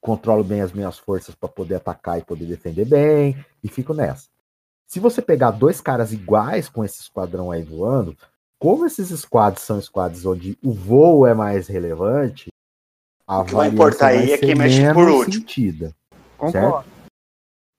controlo 0.00 0.42
bem 0.42 0.60
as 0.60 0.72
minhas 0.72 0.98
forças 0.98 1.34
para 1.34 1.48
poder 1.48 1.76
atacar 1.76 2.18
e 2.18 2.24
poder 2.24 2.46
defender 2.46 2.84
bem, 2.84 3.36
e 3.62 3.68
fico 3.68 3.94
nessa. 3.94 4.26
Se 4.86 4.98
você 4.98 5.22
pegar 5.22 5.52
dois 5.52 5.80
caras 5.80 6.12
iguais 6.12 6.68
com 6.68 6.84
esse 6.84 7.00
esquadrão 7.00 7.50
aí 7.52 7.62
voando, 7.62 8.16
como 8.58 8.84
esses 8.84 9.08
squads 9.20 9.62
são 9.62 9.80
squads 9.80 10.26
onde 10.26 10.58
o 10.62 10.72
voo 10.72 11.26
é 11.26 11.32
mais 11.34 11.68
relevante, 11.68 12.48
a 13.26 13.40
O 13.40 13.44
que 13.44 13.54
vai 13.54 13.68
importar 13.68 14.08
aí 14.08 14.32
é 14.32 14.38
quem 14.38 14.54
mexe 14.54 14.92
por 14.92 15.08
último. 15.08 15.34
sentida. 15.34 15.94
Concordo. 16.36 16.88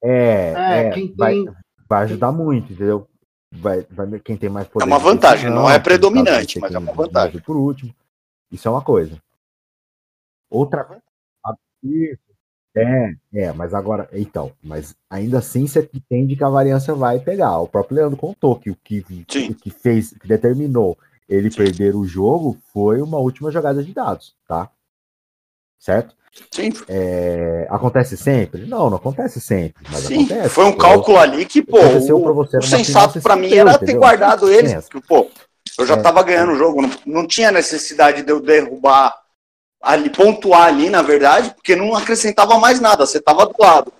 É, 0.01 0.53
É, 0.55 0.79
é, 0.87 0.91
quem 0.91 1.13
vai, 1.13 1.33
tem- 1.33 1.53
vai 1.87 2.03
ajudar 2.05 2.31
muito, 2.31 2.71
entendeu? 2.73 3.07
Vai, 3.55 3.85
vai, 3.89 4.19
quem 4.19 4.35
tem 4.35 4.49
mais 4.49 4.67
poder. 4.67 4.83
É 4.83 4.87
uma 4.87 4.97
vantagem, 4.97 5.45
decisão, 5.45 5.63
não 5.63 5.69
é 5.69 5.79
predominante, 5.79 6.59
vai 6.59 6.69
mas 6.69 6.75
é 6.75 6.79
uma 6.79 6.93
vantagem. 6.93 7.33
mexe 7.33 7.45
Por 7.45 7.55
último. 7.55 7.93
Isso 8.51 8.67
é 8.67 8.71
uma 8.71 8.81
coisa. 8.81 9.21
Outra. 10.49 10.87
É, 12.75 13.15
é, 13.33 13.53
mas 13.53 13.73
agora, 13.73 14.09
então, 14.11 14.51
mas 14.63 14.95
ainda 15.07 15.37
assim 15.37 15.67
você 15.67 15.87
entende 15.93 16.35
que 16.35 16.43
a 16.43 16.49
variância 16.49 16.95
vai 16.95 17.19
pegar. 17.19 17.59
O 17.59 17.67
próprio 17.67 17.97
Leandro 17.97 18.17
contou 18.17 18.57
que 18.57 18.71
o 18.71 18.75
que, 18.75 19.05
Sim. 19.29 19.51
o 19.51 19.55
que 19.55 19.69
fez, 19.69 20.11
que 20.13 20.27
determinou 20.27 20.97
ele 21.29 21.51
perder 21.51 21.95
o 21.95 22.05
jogo 22.05 22.57
foi 22.73 23.01
uma 23.01 23.19
última 23.19 23.51
jogada 23.51 23.83
de 23.83 23.93
dados, 23.93 24.35
tá? 24.47 24.71
Certo? 25.83 26.15
Sim, 26.49 26.71
É, 26.87 27.67
acontece 27.69 28.15
sempre? 28.15 28.65
Não, 28.65 28.89
não 28.89 28.95
acontece 28.95 29.41
sempre. 29.41 29.85
Sim. 29.97 30.23
acontece. 30.23 30.49
Foi 30.49 30.63
um 30.63 30.67
entendeu? 30.69 30.87
cálculo 30.87 31.19
ali 31.19 31.45
que, 31.45 31.61
pô, 31.61 31.77
o, 31.77 32.33
você 32.33 32.57
o 32.57 32.61
sensato 32.61 33.19
se 33.19 33.35
mim 33.35 33.53
era 33.53 33.77
ter 33.77 33.83
entendeu? 33.83 33.99
guardado 33.99 34.49
eles, 34.49 34.87
porque, 34.87 35.05
pô, 35.05 35.29
eu 35.77 35.85
já 35.85 35.95
É, 35.95 36.01
tava 36.01 36.23
ganhando 36.23 36.53
o 36.53 36.55
jogo, 36.55 36.81
não, 36.81 36.91
não 37.05 37.27
tinha 37.27 37.51
necessidade 37.51 38.23
de 38.23 38.31
eu 38.31 38.39
derrubar 38.39 39.13
ali, 39.81 40.09
pontuar 40.09 40.67
ali, 40.69 40.89
na 40.89 41.01
verdade, 41.01 41.53
porque 41.53 41.75
não 41.75 41.93
acrescentava 41.93 42.57
mais 42.57 42.79
nada, 42.79 43.05
você 43.05 43.19
tava 43.19 43.45
do 43.45 43.55
lado. 43.59 43.91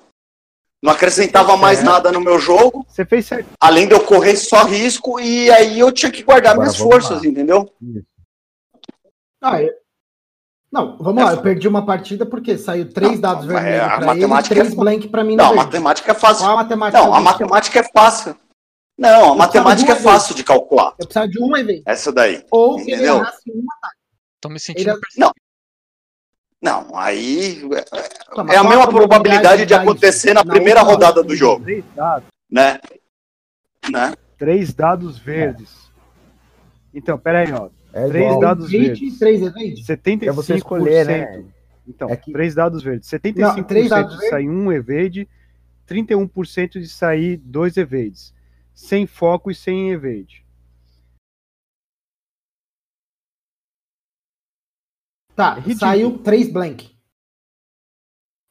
Não 0.81 0.93
acrescentava 0.93 1.57
mais 1.57 1.79
É. 1.79 1.83
nada 1.83 2.13
no 2.13 2.21
meu 2.21 2.39
jogo, 2.39 2.85
Você 2.87 3.03
fez 3.05 3.25
certo. 3.25 3.49
além 3.59 3.87
de 3.89 3.93
eu 3.93 3.99
correr 4.05 4.37
só 4.37 4.63
risco, 4.63 5.19
e 5.19 5.51
aí 5.51 5.79
eu 5.79 5.91
tinha 5.91 6.11
que 6.11 6.23
guardar 6.23 6.53
Agora 6.53 6.69
minhas 6.69 6.77
forças, 6.81 7.21
lá. 7.23 7.27
entendeu? 7.27 7.69
Ah, 9.41 9.61
eu- 9.61 9.82
Não, 10.73 10.97
vamos 10.97 11.23
lá, 11.23 11.33
eu 11.33 11.41
perdi 11.43 11.67
uma 11.67 11.85
partida 11.85 12.25
porque 12.25 12.57
saiu 12.57 12.91
três 12.91 13.11
Não, 13.13 13.21
dados 13.21 13.45
mas 13.45 13.53
vermelhos 13.63 13.83
a 13.83 13.85
pra 13.85 13.95
ele 13.95 14.03
e 14.03 14.07
matemática 14.07 14.55
três 14.55 14.73
é- 14.73 14.75
blank 14.75 15.07
pra 15.07 15.23
mim 15.23 15.35
na 15.35 15.43
Não, 15.43 15.51
a 15.51 15.55
matemática 15.55 16.11
é 16.11 16.15
fácil. 16.15 16.43
Qual 16.45 16.53
a 16.53 16.55
matemática? 16.63 16.97
Não, 16.99 17.13
a 17.13 17.17
disso? 17.19 17.23
matemática 17.31 17.79
é 17.79 17.83
fácil. 17.83 18.35
Não, 18.97 19.33
a 19.33 19.35
matemática 19.35 19.91
é 19.91 19.95
de 19.95 20.01
uma 20.01 20.09
vez. 20.11 20.21
fácil 20.23 20.35
de 20.35 20.43
calcular. 20.43 20.87
Eu 20.99 21.05
precisava 21.05 21.27
de 21.27 21.39
um 21.43 21.55
evento. 21.55 21.83
Essa 21.85 22.11
daí. 22.11 22.43
Ou 22.49 22.77
que 22.77 22.81
ele 22.83 22.93
Entendeu? 22.95 23.17
errasse 23.17 23.51
uma 23.51 23.73
Tô 24.41 24.49
me 24.49 24.59
sentindo 24.59 24.89
Ele- 24.89 24.99
perseguido. 24.99 25.31
Não, 26.61 26.97
aí 26.97 27.61
Tá, 28.35 28.43
mas 28.43 28.55
é 28.55 28.57
a 28.57 28.63
mesma 28.63 28.87
probabilidade 28.87 29.65
de 29.67 29.73
acontecer 29.75 30.33
na 30.33 30.43
na 30.43 30.51
primeira 30.51 30.81
rodada 30.81 31.21
do 31.21 31.35
jogo, 31.35 31.63
Três 31.65 31.83
dados. 31.95 32.27
né? 32.49 32.79
Né? 33.91 34.13
Três 34.39 34.73
dados 34.73 35.19
verdes. 35.19 35.69
Então, 36.93 37.17
pera 37.17 37.39
aí, 37.41 37.53
ó. 37.53 37.69
É 37.95 38.07
Três 38.07 38.25
igual. 38.25 38.39
dados 38.39 38.73
Evite, 38.73 38.87
verdes. 39.01 39.19
três 39.19 39.41
eventos? 39.41 39.85
75%. 39.85 40.27
É 40.27 40.31
você 40.31 40.55
escolher, 40.55 41.05
né? 41.05 41.45
Então, 41.87 42.09
É 42.09 42.15
que- 42.15 42.31
três 42.31 42.55
dados 42.55 42.81
verdes. 42.81 43.07
75% 43.07 43.57
Não, 43.57 43.63
três 43.63 43.89
dados 43.89 44.17
de 44.19 44.29
sair 44.29 44.49
um 44.49 44.71
evade, 44.71 45.27
31% 45.85 46.79
de 46.79 46.87
sair 46.87 47.37
dois 47.37 47.77
evades. 47.77 48.33
Sem 48.73 49.05
foco 49.05 49.51
e 49.51 49.55
sem 49.55 49.91
evade. 49.91 50.43
Tá, 55.35 55.57
É 55.67 55.75
saiu 55.75 56.17
três 56.19 56.51
blank. 56.51 56.91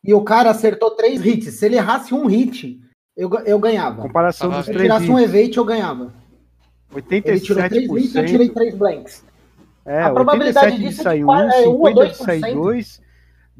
E 0.04 0.12
o 0.12 0.22
cara 0.24 0.50
acertou 0.50 0.92
três 0.96 1.24
hits. 1.24 1.54
Se 1.54 1.66
ele 1.66 1.76
errasse 1.76 2.12
um 2.12 2.26
hit, 2.26 2.80
eu, 3.16 3.30
eu 3.46 3.58
ganhava. 3.58 4.02
Comparação 4.02 4.50
Ah, 4.52 4.56
dos 4.56 4.64
Se 4.66 4.72
ele 4.72 4.80
tirasse 4.80 5.08
um 5.08 5.18
hits. 5.18 5.28
event, 5.32 5.56
eu 5.56 5.64
ganhava. 5.64 6.12
Ele 6.94 7.40
tirou 7.40 7.62
três 7.68 7.84
hits, 7.84 8.14
eu 8.14 8.22
87%. 8.22 8.26
tirei 8.28 8.48
três 8.50 8.74
blanks. 8.74 9.24
É, 9.84 10.02
A 10.02 10.10
probabilidade 10.12 10.66
87 10.76 10.80
de 10.82 10.88
disso 10.88 11.00
é 11.00 11.02
de 11.02 11.04
sair 11.04 11.24
1, 11.24 11.32
é 11.32 11.68
um 11.68 11.72
ou 11.72 11.86
50 11.88 12.08
de 12.08 12.16
sair 12.16 12.40
2%. 12.40 12.54
2, 12.54 13.00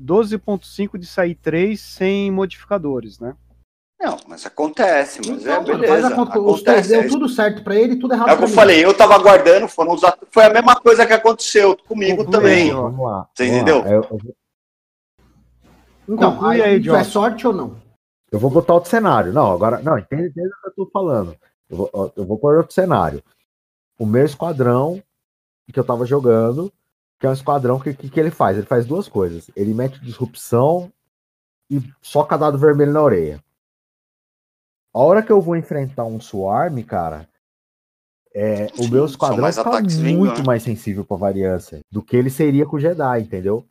12.5 0.01 0.99
de 0.99 1.07
sair 1.07 1.35
3 1.35 1.81
sem 1.81 2.31
modificadores, 2.31 3.19
né? 3.19 3.35
Não, 4.01 4.17
mas 4.27 4.45
acontece, 4.45 5.21
mas 5.25 5.47
é 5.47 5.53
Então, 5.53 5.63
mano, 5.63 5.65
beleza. 5.65 6.11
três 6.11 6.29
Acontece. 6.29 6.89
deu 6.89 7.01
É, 7.03 7.09
tudo 7.09 7.29
certo 7.29 7.63
pra 7.63 7.77
ele, 7.77 7.97
tudo 7.97 8.15
errado 8.15 8.31
é 8.31 8.33
o 8.33 8.37
que 8.37 8.45
eu 8.45 8.49
mim. 8.49 8.55
falei, 8.55 8.85
eu 8.85 8.93
tava 8.95 9.15
aguardando, 9.15 9.69
foram 9.69 9.93
os 9.93 10.01
foi 10.31 10.45
a 10.45 10.51
mesma 10.53 10.75
coisa 10.75 11.07
que 11.07 11.13
aconteceu 11.13 11.77
comigo 11.87 12.25
Conclui 12.25 12.33
também. 12.41 12.73
Vamos 12.73 13.01
lá. 13.07 13.29
Você 13.33 13.47
vamos 13.47 13.63
lá. 13.63 13.79
entendeu? 13.79 13.93
Eu, 13.93 14.03
eu 14.11 14.35
Então, 16.09 16.33
Conclui 16.33 16.63
aí, 16.63 16.89
é 16.89 17.05
sorte 17.05 17.47
ou 17.47 17.53
não? 17.53 17.77
eu 18.33 18.39
vou 18.41 18.51
botar 18.51 18.75
outro 18.75 18.91
cenário. 18.91 19.33
Não, 19.33 19.53
agora. 19.53 19.81
Não, 19.81 19.97
entende, 19.99 20.27
entende 20.27 20.49
o 20.49 20.61
que 20.63 20.69
eu 20.81 20.85
tô 20.85 20.91
falando. 20.91 21.37
Eu 21.71 21.77
vou, 21.77 22.13
eu 22.17 22.25
vou 22.25 22.39
pôr 22.39 22.57
outro 22.57 22.75
cenário. 22.75 23.23
O 23.99 24.05
meu 24.05 24.25
esquadrão 24.25 25.01
que 25.71 25.79
eu 25.79 25.85
tava 25.85 26.07
jogando, 26.07 26.73
que 27.21 27.27
é 27.27 27.29
um 27.29 27.35
esquadrão 27.35 27.79
que, 27.79 27.93
que, 27.93 28.09
que 28.09 28.19
ele 28.19 28.31
faz? 28.31 28.57
Ele 28.57 28.67
faz 28.67 28.87
duas 28.87 29.07
coisas. 29.07 29.51
Ele 29.55 29.75
mete 29.75 30.01
disrupção 30.01 30.91
e 31.71 31.81
soca 32.01 32.39
dado 32.39 32.59
vermelho 32.59 32.93
na 32.93 33.03
orelha. 33.03 33.45
A 34.95 34.99
hora 34.99 35.23
que 35.23 35.31
eu 35.31 35.41
vou 35.41 35.57
enfrentar 35.57 36.05
um 36.05 36.21
swarm, 36.21 36.83
cara, 36.83 37.29
é, 38.35 38.67
o 38.79 38.89
meu 38.89 39.05
esquadrão 39.05 39.47
fica 39.47 39.61
ataques 39.61 39.99
vindo, 39.99 40.19
muito 40.19 40.39
né? 40.39 40.45
mais 40.47 40.63
sensível 40.63 41.05
pra 41.05 41.17
variância 41.17 41.81
do 41.91 42.03
que 42.03 42.17
ele 42.17 42.31
seria 42.31 42.67
com 42.67 42.77
o 42.77 42.81
Jedi, 42.81 43.21
entendeu? 43.21 43.67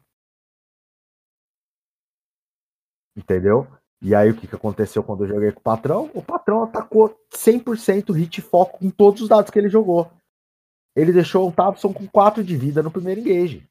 Entendeu? 3.15 3.67
E 4.01 4.15
aí 4.15 4.31
o 4.31 4.35
que, 4.35 4.47
que 4.47 4.55
aconteceu 4.55 5.03
quando 5.03 5.25
eu 5.25 5.27
joguei 5.27 5.51
com 5.51 5.59
o 5.59 5.63
patrão? 5.63 6.09
O 6.13 6.23
patrão 6.23 6.63
atacou 6.63 7.15
100% 7.31 8.13
hit 8.13 8.37
e 8.37 8.41
foco 8.41 8.79
com 8.79 8.89
todos 8.89 9.21
os 9.21 9.29
dados 9.29 9.51
que 9.51 9.59
ele 9.59 9.69
jogou. 9.69 10.11
Ele 10.95 11.13
deixou 11.13 11.47
o 11.47 11.51
Tabson 11.51 11.93
com 11.93 12.07
4 12.07 12.43
de 12.43 12.57
vida 12.57 12.83
no 12.83 12.91
primeiro 12.91 13.21
engage. 13.21 13.67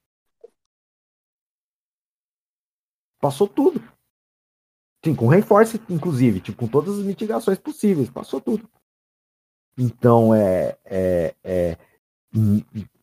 Passou 3.21 3.47
tudo. 3.47 3.83
Sim, 5.05 5.15
com 5.15 5.29
reforce, 5.29 5.81
inclusive, 5.89 6.41
tipo, 6.41 6.59
com 6.59 6.69
todas 6.69 6.99
as 6.99 7.05
mitigações 7.05 7.59
possíveis, 7.59 8.11
passou 8.11 8.41
tudo. 8.41 8.69
Então, 9.79 10.35
é, 10.35 10.77
é, 10.85 11.35
é 11.43 11.77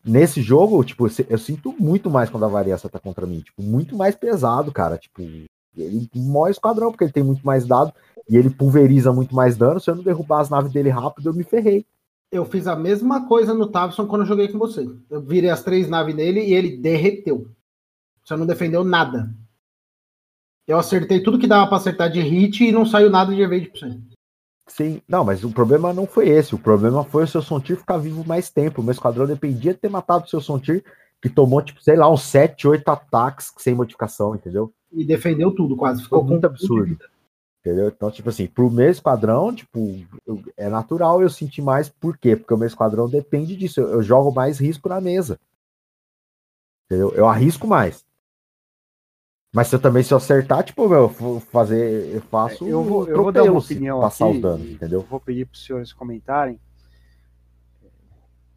nesse 0.03 0.41
jogo, 0.41 0.84
tipo, 0.84 1.08
eu, 1.27 1.38
sinto 1.38 1.75
muito 1.80 2.10
mais 2.10 2.30
quando 2.30 2.45
a 2.45 2.49
variação 2.49 2.89
tá 2.89 2.99
contra 2.99 3.25
mim, 3.25 3.41
tipo, 3.41 3.62
muito 3.62 3.95
mais 3.95 4.15
pesado, 4.15 4.71
cara, 4.71 4.97
tipo, 4.97 5.21
ele 5.75 6.10
mói 6.15 6.49
o 6.49 6.51
esquadrão, 6.51 6.91
porque 6.91 7.03
ele 7.03 7.12
tem 7.12 7.23
muito 7.23 7.45
mais 7.45 7.65
dado, 7.65 7.91
e 8.30 8.38
ele 8.38 8.49
pulveriza 8.49 9.12
muito 9.12 9.36
mais 9.36 9.58
dano, 9.58 9.80
se 9.80 9.89
eu 9.89 9.95
não 9.95 10.03
derrubar 10.03 10.41
as 10.41 10.49
naves 10.49 10.71
dele 10.71 10.89
rápido, 10.89 11.30
eu 11.30 11.34
me 11.34 11.43
ferrei. 11.43 11.86
Eu 12.32 12.46
fiz 12.46 12.68
a 12.68 12.76
mesma 12.76 13.28
coisa 13.28 13.54
no 13.54 13.68
Tavson 13.68 14.06
quando 14.06 14.22
eu 14.22 14.28
joguei 14.28 14.50
com 14.50 14.58
você. 14.58 14.86
Eu 15.10 15.22
virei 15.22 15.50
as 15.50 15.63
três 15.63 15.88
naves 15.88 16.13
nele 16.13 16.42
e 16.42 16.54
ele 16.54 16.78
derreteu. 16.78 17.50
Você 18.24 18.36
não 18.36 18.46
defendeu 18.46 18.84
nada. 18.84 19.34
Eu 20.68 20.78
acertei 20.78 21.24
tudo 21.24 21.40
que 21.40 21.48
dava 21.48 21.68
pra 21.68 21.78
acertar 21.78 22.12
de 22.12 22.20
hit 22.20 22.66
e 22.66 22.74
não 22.74 22.86
saiu 22.86 23.10
nada 23.10 23.34
de 23.34 23.42
evade 23.42 23.70
pra 23.70 23.80
você. 23.80 23.98
Sim, 24.68 25.02
não, 25.08 25.24
mas 25.24 25.46
o 25.46 25.50
problema 25.50 25.94
não 25.94 26.06
foi 26.06 26.28
esse, 26.28 26.54
o 26.54 26.60
problema 26.60 27.06
foi 27.06 27.24
o 27.24 27.28
seu 27.28 27.42
Sontir 27.42 27.78
ficar 27.78 27.98
vivo 27.98 28.28
mais 28.28 28.50
tempo, 28.50 28.82
o 28.82 28.84
meu 28.84 28.92
esquadrão 28.92 29.26
dependia 29.26 29.74
de 29.74 29.80
ter 29.80 29.90
matado 29.90 30.26
o 30.26 30.28
seu 30.28 30.42
Sontir, 30.42 30.84
que 31.22 31.30
tomou, 31.30 31.62
tipo, 31.62 31.82
sei 31.82 31.96
lá, 31.96 32.12
uns 32.12 32.24
7, 32.24 32.68
8 32.68 32.90
ataques 32.90 33.54
sem 33.58 33.74
modificação, 33.74 34.36
entendeu? 34.36 34.74
E 34.92 35.06
defendeu 35.06 35.52
tudo 35.52 35.78
quase. 35.78 36.04
Ficou 36.04 36.22
muito 36.22 36.46
absurdo. 36.46 36.98
Entendeu? 37.67 37.89
Então, 37.89 38.10
tipo 38.10 38.30
assim, 38.30 38.47
pro 38.47 38.71
meu 38.71 38.89
esquadrão, 38.89 39.53
tipo, 39.53 39.93
eu- 40.25 40.41
é 40.56 40.69
natural 40.69 41.21
eu 41.21 41.30
sentir 41.30 41.62
mais, 41.62 41.89
por 41.89 42.17
quê? 42.17 42.34
Porque 42.38 42.53
o 42.53 42.58
meu 42.58 42.65
esquadrão 42.67 43.10
depende 43.10 43.58
disso. 43.58 43.82
Eu, 43.82 43.89
eu 43.89 44.01
jogo 44.01 44.32
mais 44.32 44.58
risco 44.58 44.88
na 44.88 45.01
mesa. 45.01 45.38
Entendeu? 46.86 47.13
Eu 47.13 47.27
arrisco 47.27 47.67
mais. 47.67 48.06
Mas 49.53 49.67
se 49.67 49.75
eu 49.75 49.82
também, 49.82 50.01
se 50.01 50.13
eu 50.13 50.17
acertar, 50.17 50.63
tipo, 50.63 50.88
meu, 50.88 50.99
eu 50.99 51.08
vou 51.10 51.39
fazer, 51.41 52.15
eu 52.15 52.21
faço. 52.21 52.65
Eu 52.65 52.84
vou, 52.86 53.06
eu 53.06 53.21
vou 53.23 53.32
dar 53.34 53.43
uma 53.43 53.60
opinião 53.60 53.99
passar 53.99 54.27
aqui. 54.27 54.36
os 54.38 54.41
danos, 54.41 54.69
entendeu? 54.69 55.01
Eu 55.01 55.06
vou 55.06 55.19
pedir 55.19 55.45
para 55.45 55.56
os 55.56 55.65
senhores 55.65 55.91
comentarem. 55.91 56.58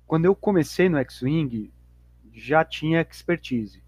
Quando 0.06 0.24
eu 0.24 0.36
comecei 0.36 0.88
no 0.88 0.98
X-Wing, 0.98 1.72
já 2.32 2.64
tinha 2.64 3.00
expertise. 3.00 3.82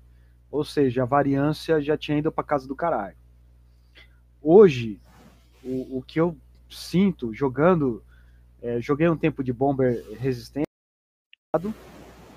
Ou 0.51 0.65
seja, 0.65 1.05
a 1.05 1.07
variância 1.07 1.81
já 1.81 1.97
tinha 1.97 2.19
ido 2.19 2.33
para 2.33 2.43
casa 2.43 2.67
do 2.67 2.75
caralho. 2.75 3.17
Hoje, 4.41 5.01
o, 5.65 5.99
o 5.99 6.03
que 6.03 6.21
eu 6.21 6.37
sinto 6.69 7.33
jogando, 7.33 8.03
é, 8.61 8.81
joguei 8.81 9.09
um 9.09 9.17
tempo 9.17 9.43
de 9.43 9.53
bomber 9.53 10.05
resistente, 10.19 10.67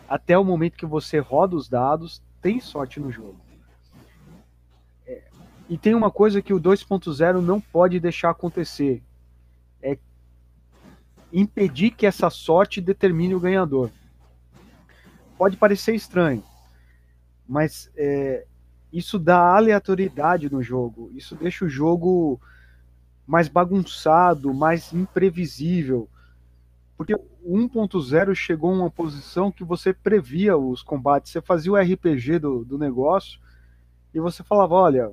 até 0.08 0.38
o 0.38 0.44
momento 0.44 0.78
que 0.78 0.86
você 0.86 1.20
roda 1.20 1.56
os 1.56 1.70
dados, 1.70 2.22
tem 2.42 2.60
sorte 2.60 3.00
no 3.00 3.12
jogo. 3.12 3.40
É, 5.08 5.24
e 5.70 5.78
tem 5.78 5.96
uma 5.96 6.12
coisa 6.12 6.42
que 6.42 6.54
o 6.54 6.60
2.0 6.60 7.42
não 7.42 7.60
pode 7.60 8.00
deixar 8.00 8.30
acontecer. 8.30 9.02
É 9.82 9.98
impedir 11.32 11.92
que 11.92 12.06
essa 12.06 12.30
sorte 12.30 12.80
determine 12.82 13.36
o 13.36 13.40
ganhador. 13.40 13.90
Pode 15.38 15.58
parecer 15.58 15.96
estranho, 15.96 16.44
mas 17.48 17.92
é, 17.96 18.46
isso 18.92 19.20
dá 19.20 19.56
aleatoriedade 19.56 20.50
no 20.50 20.64
jogo. 20.64 21.12
Isso 21.14 21.36
deixa 21.36 21.66
o 21.66 21.70
jogo 21.70 22.40
mais 23.26 23.48
bagunçado, 23.48 24.54
mais 24.54 24.94
imprevisível. 24.94 26.10
Porque 26.98 27.14
o 27.14 27.58
1.0 27.58 28.34
chegou 28.36 28.72
a 28.72 28.76
uma 28.76 28.92
posição 28.92 29.52
que 29.52 29.64
você 29.64 29.94
previa 29.94 30.58
os 30.58 30.82
combates, 30.82 31.32
você 31.32 31.42
fazia 31.42 31.72
o 31.72 31.76
RPG 31.76 32.40
do, 32.40 32.64
do 32.64 32.78
negócio 32.78 33.40
e 34.14 34.20
você 34.20 34.44
falava: 34.44 34.76
olha, 34.76 35.12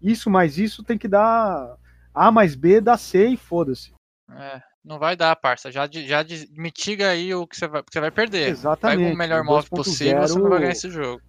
isso 0.00 0.30
mais 0.30 0.58
isso 0.58 0.84
tem 0.84 0.96
que 0.96 1.08
dar 1.08 1.76
A 2.14 2.30
mais 2.30 2.54
B 2.54 2.80
dá 2.80 2.96
C 2.96 3.28
e 3.28 3.36
foda-se. 3.36 3.92
É, 4.30 4.62
não 4.84 4.98
vai 4.98 5.16
dar, 5.16 5.34
parça. 5.34 5.72
Já, 5.72 5.88
já 5.90 6.24
mitiga 6.52 7.10
aí 7.10 7.34
o 7.34 7.46
que 7.46 7.56
você 7.56 7.66
vai, 7.66 7.82
que 7.82 7.92
você 7.92 8.00
vai 8.00 8.10
perder. 8.10 8.48
Exatamente. 8.48 8.98
Pega 8.98 9.14
o 9.14 9.18
melhor 9.18 9.40
O 9.42 9.44
móvel 9.46 9.70
possível, 9.70 10.20
você 10.20 10.38
não 10.38 10.48
vai 10.48 10.60
ganhar 10.60 10.72
esse 10.72 10.90
jogo. 10.90 11.20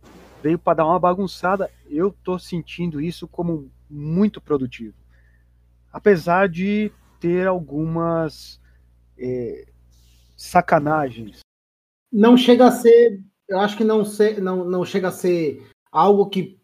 Veio 0.44 0.60
para 0.60 0.78
dar 0.78 0.86
uma 0.86 1.00
bagunçada. 1.00 1.72
Eu 1.90 2.12
tô 2.24 2.38
sentindo 2.38 3.02
isso 3.02 3.28
como 3.28 3.72
muito 3.90 4.40
produtivo. 4.40 4.94
Apesar 6.00 6.50
de 6.50 6.92
ter 7.22 7.48
algumas 7.48 8.60
é, 9.18 9.66
sacanagens. 10.36 11.40
Não 12.12 12.36
chega 12.36 12.68
a 12.68 12.72
ser. 12.72 13.22
Eu 13.48 13.60
acho 13.62 13.78
que 13.78 13.84
não, 13.86 14.04
ser, 14.04 14.42
não, 14.42 14.66
não 14.66 14.84
chega 14.84 15.08
a 15.08 15.12
ser 15.12 15.66
algo 15.90 16.28
que 16.28 16.60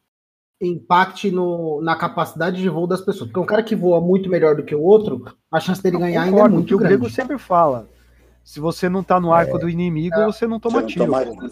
impacte 0.62 1.32
no, 1.32 1.82
na 1.82 1.96
capacidade 1.96 2.62
de 2.62 2.67
voo 2.67 2.86
das 2.86 3.00
pessoas. 3.00 3.30
Porque 3.30 3.39
um 3.39 3.46
cara 3.46 3.63
que 3.63 3.74
voa 3.74 4.02
muito 4.02 4.30
melhor 4.30 4.54
do 4.58 4.65
que 4.65 4.76
o 4.76 4.82
outro, 4.82 5.24
a 5.50 5.62
chance 5.62 5.82
dele 5.82 5.98
ganhar 5.98 6.24
ainda 6.24 6.28
é 6.28 6.32
Concordo, 6.36 6.56
muito 6.56 6.67
que 6.67 6.76
o 6.76 6.78
grande. 6.78 6.98
Grego 6.98 7.10
sempre 7.10 7.38
fala. 7.38 7.88
Se 8.44 8.60
você 8.60 8.89
não 8.89 9.02
tá 9.02 9.17
no 9.17 9.32
arco 9.32 9.58
do 9.58 9.70
inimigo, 9.70 10.26
você 10.26 10.46
não 10.46 10.60
toma 10.60 10.82
Você 10.82 10.82
não 10.82 10.88
tiro. 10.89 11.06
toma- 11.06 11.50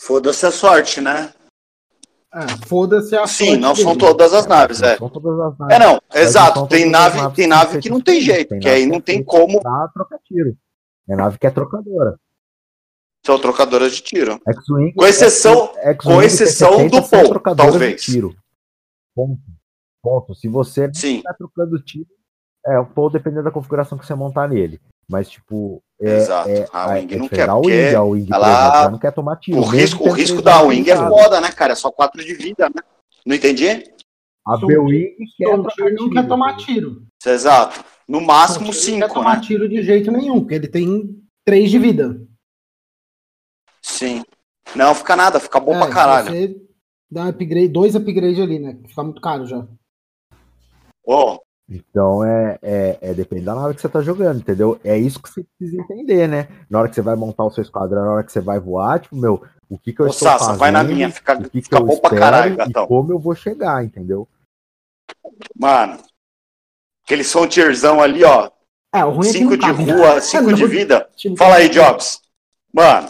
Foda-se 0.00 0.46
a 0.46 0.50
sorte, 0.50 1.02
né? 1.02 1.34
É, 2.36 2.66
Foda-se 2.66 3.16
a 3.16 3.26
Sim, 3.26 3.56
não 3.56 3.74
são 3.74 3.94
dele. 3.96 3.98
todas 4.00 4.34
as 4.34 4.46
naves, 4.46 4.82
é. 4.82 4.96
São 4.98 5.08
todas 5.08 5.40
as 5.40 5.58
naves. 5.58 5.74
É, 5.74 5.78
não, 5.78 6.00
exato. 6.14 6.58
são 6.60 6.66
Tem 6.68 6.84
nave, 6.90 7.16
naves 7.16 7.34
tem 7.34 7.44
que 7.44 7.48
nave 7.48 7.72
são 7.72 7.80
que 7.80 7.88
não 7.90 8.00
tem 8.00 8.20
jeito, 8.20 8.48
tem 8.50 8.60
que 8.60 8.68
aí 8.68 8.84
não 8.86 8.96
é 8.96 9.00
tem 9.00 9.24
como. 9.24 9.60
Pra 9.62 9.88
trocar 9.94 10.18
tiro. 10.24 10.54
É 11.08 11.16
nave 11.16 11.38
que 11.38 11.46
é 11.46 11.50
trocadora. 11.50 12.18
São 13.24 13.38
trocadoras 13.38 13.94
de 13.96 14.02
tiro. 14.02 14.38
Com 14.94 15.06
exceção- 15.06 15.72
X-Wing 15.74 15.96
com 15.96 16.22
exceção 16.22 16.70
T-70 16.76 16.90
do 16.90 17.06
são 17.06 17.22
de 17.54 17.56
talvez. 17.56 18.02
Tiro. 18.02 18.36
Ponto. 19.14 19.40
Ponto. 20.02 20.34
Se 20.34 20.46
você 20.46 20.86
não 20.86 20.94
Sim, 20.94 21.22
tá 21.22 21.32
trocando 21.34 21.80
tiro, 21.82 22.06
é 22.66 22.78
o 22.78 22.86
Paul 22.86 23.10
dependendo 23.10 23.44
da 23.44 23.50
configuração 23.50 23.96
que 23.98 24.06
você 24.06 24.14
montar 24.14 24.46
nele. 24.48 24.78
Mas, 25.08 25.28
tipo, 25.30 25.82
é, 26.00 26.16
exato. 26.16 26.48
é, 26.50 26.66
a 26.72 26.86
Wing 26.92 27.14
é 27.14 27.16
não 27.18 27.28
quer, 27.28 27.46
porque 27.48 27.68
Wing, 27.70 27.94
a 27.94 28.02
Wing, 28.02 28.26
por 28.26 28.34
ela- 28.34 28.90
não 28.90 28.98
quer 28.98 29.12
tomar 29.12 29.36
tiro. 29.36 29.58
o 29.58 29.62
risco, 29.64 30.08
o 30.08 30.12
risco 30.12 30.42
da 30.42 30.60
Wing 30.62 30.88
é 30.90 30.96
foda, 30.96 31.40
né, 31.40 31.50
cara? 31.50 31.72
É 31.72 31.76
só 31.76 31.90
4 31.90 32.22
de 32.24 32.34
vida, 32.34 32.68
né? 32.68 32.82
Não 33.24 33.34
entendi? 33.34 33.66
A 34.46 34.56
B-Wing 34.58 35.16
quer 35.36 35.56
não 35.56 36.10
quer 36.10 36.28
tomar 36.28 36.56
tiro. 36.56 37.02
Exato. 37.24 37.84
No 38.06 38.20
máximo 38.20 38.66
Tom 38.66 38.72
Tiro 38.72 38.76
não 38.76 38.98
5, 39.00 39.08
quer 39.08 39.14
tomar 39.14 39.36
né? 39.36 39.42
tiro 39.42 39.68
de 39.68 39.82
jeito 39.82 40.12
nenhum, 40.12 40.38
porque 40.40 40.54
ele 40.54 40.68
tem 40.68 41.20
3 41.44 41.68
de 41.70 41.78
vida. 41.78 42.20
Sim. 43.82 44.22
Não, 44.74 44.94
fica 44.94 45.16
nada, 45.16 45.40
fica 45.40 45.58
bom 45.58 45.74
É, 45.74 45.78
pra 45.78 45.88
caralho. 45.90 46.28
Você 46.28 46.56
dá 47.10 47.24
um 47.24 47.28
upgrade, 47.28 47.68
dois 47.68 47.94
upgrades 47.96 48.38
ali, 48.40 48.58
né? 48.58 48.78
Fica 48.86 49.02
muito 49.02 49.20
caro 49.20 49.46
já. 49.46 49.66
Ó, 51.04 51.38
Então 51.68 52.22
é, 52.24 52.58
é, 52.62 52.98
é 53.00 53.14
depende 53.14 53.44
da 53.44 53.54
nave 53.54 53.74
que 53.74 53.80
você 53.80 53.88
tá 53.88 54.00
jogando, 54.00 54.38
entendeu? 54.38 54.78
É 54.84 54.96
isso 54.96 55.20
que 55.20 55.28
você 55.28 55.44
precisa 55.58 55.82
entender, 55.82 56.28
né? 56.28 56.46
Na 56.70 56.78
hora 56.78 56.88
que 56.88 56.94
você 56.94 57.02
vai 57.02 57.16
montar 57.16 57.44
o 57.44 57.50
seu 57.50 57.62
esquadrão, 57.62 58.04
na 58.04 58.12
hora 58.12 58.24
que 58.24 58.30
você 58.30 58.40
vai 58.40 58.60
voar, 58.60 59.00
tipo, 59.00 59.16
meu, 59.16 59.42
o 59.68 59.76
que 59.76 59.92
que 59.92 60.00
eu 60.00 60.06
Ô, 60.06 60.08
estou 60.10 60.28
Sassa, 60.28 60.44
fazendo, 60.44 60.58
vai 60.60 60.70
na 60.70 60.84
minha, 60.84 61.10
fica- 61.10 61.34
o 61.34 61.42
que 61.42 61.50
que 61.50 61.62
fica 61.62 61.76
eu 61.78 61.80
bom 61.84 61.96
pra 61.98 62.10
espero 62.10 62.20
caralho, 62.20 62.52
e 62.52 62.56
gatão. 62.56 62.86
como 62.86 63.12
eu 63.12 63.18
vou 63.18 63.34
chegar, 63.34 63.84
entendeu? 63.84 64.28
mano. 65.58 65.98
Aquele 67.04 67.24
frontierzão 67.24 68.00
ali, 68.00 68.24
ó. 68.24 68.50
É, 68.94 69.04
o 69.04 69.10
ruim 69.10 69.28
é 69.28 69.32
que 69.32 69.38
5 69.38 69.56
não 69.56 69.74
de 69.74 69.84
né? 69.84 69.92
rua, 69.92 70.20
5 70.22 70.52
de 70.54 70.62
Não, 70.62 70.68
vida. 70.68 71.08
Fala 71.36 71.56
aí, 71.56 71.68
Jobs. 71.68 72.20
Mano, 72.72 73.08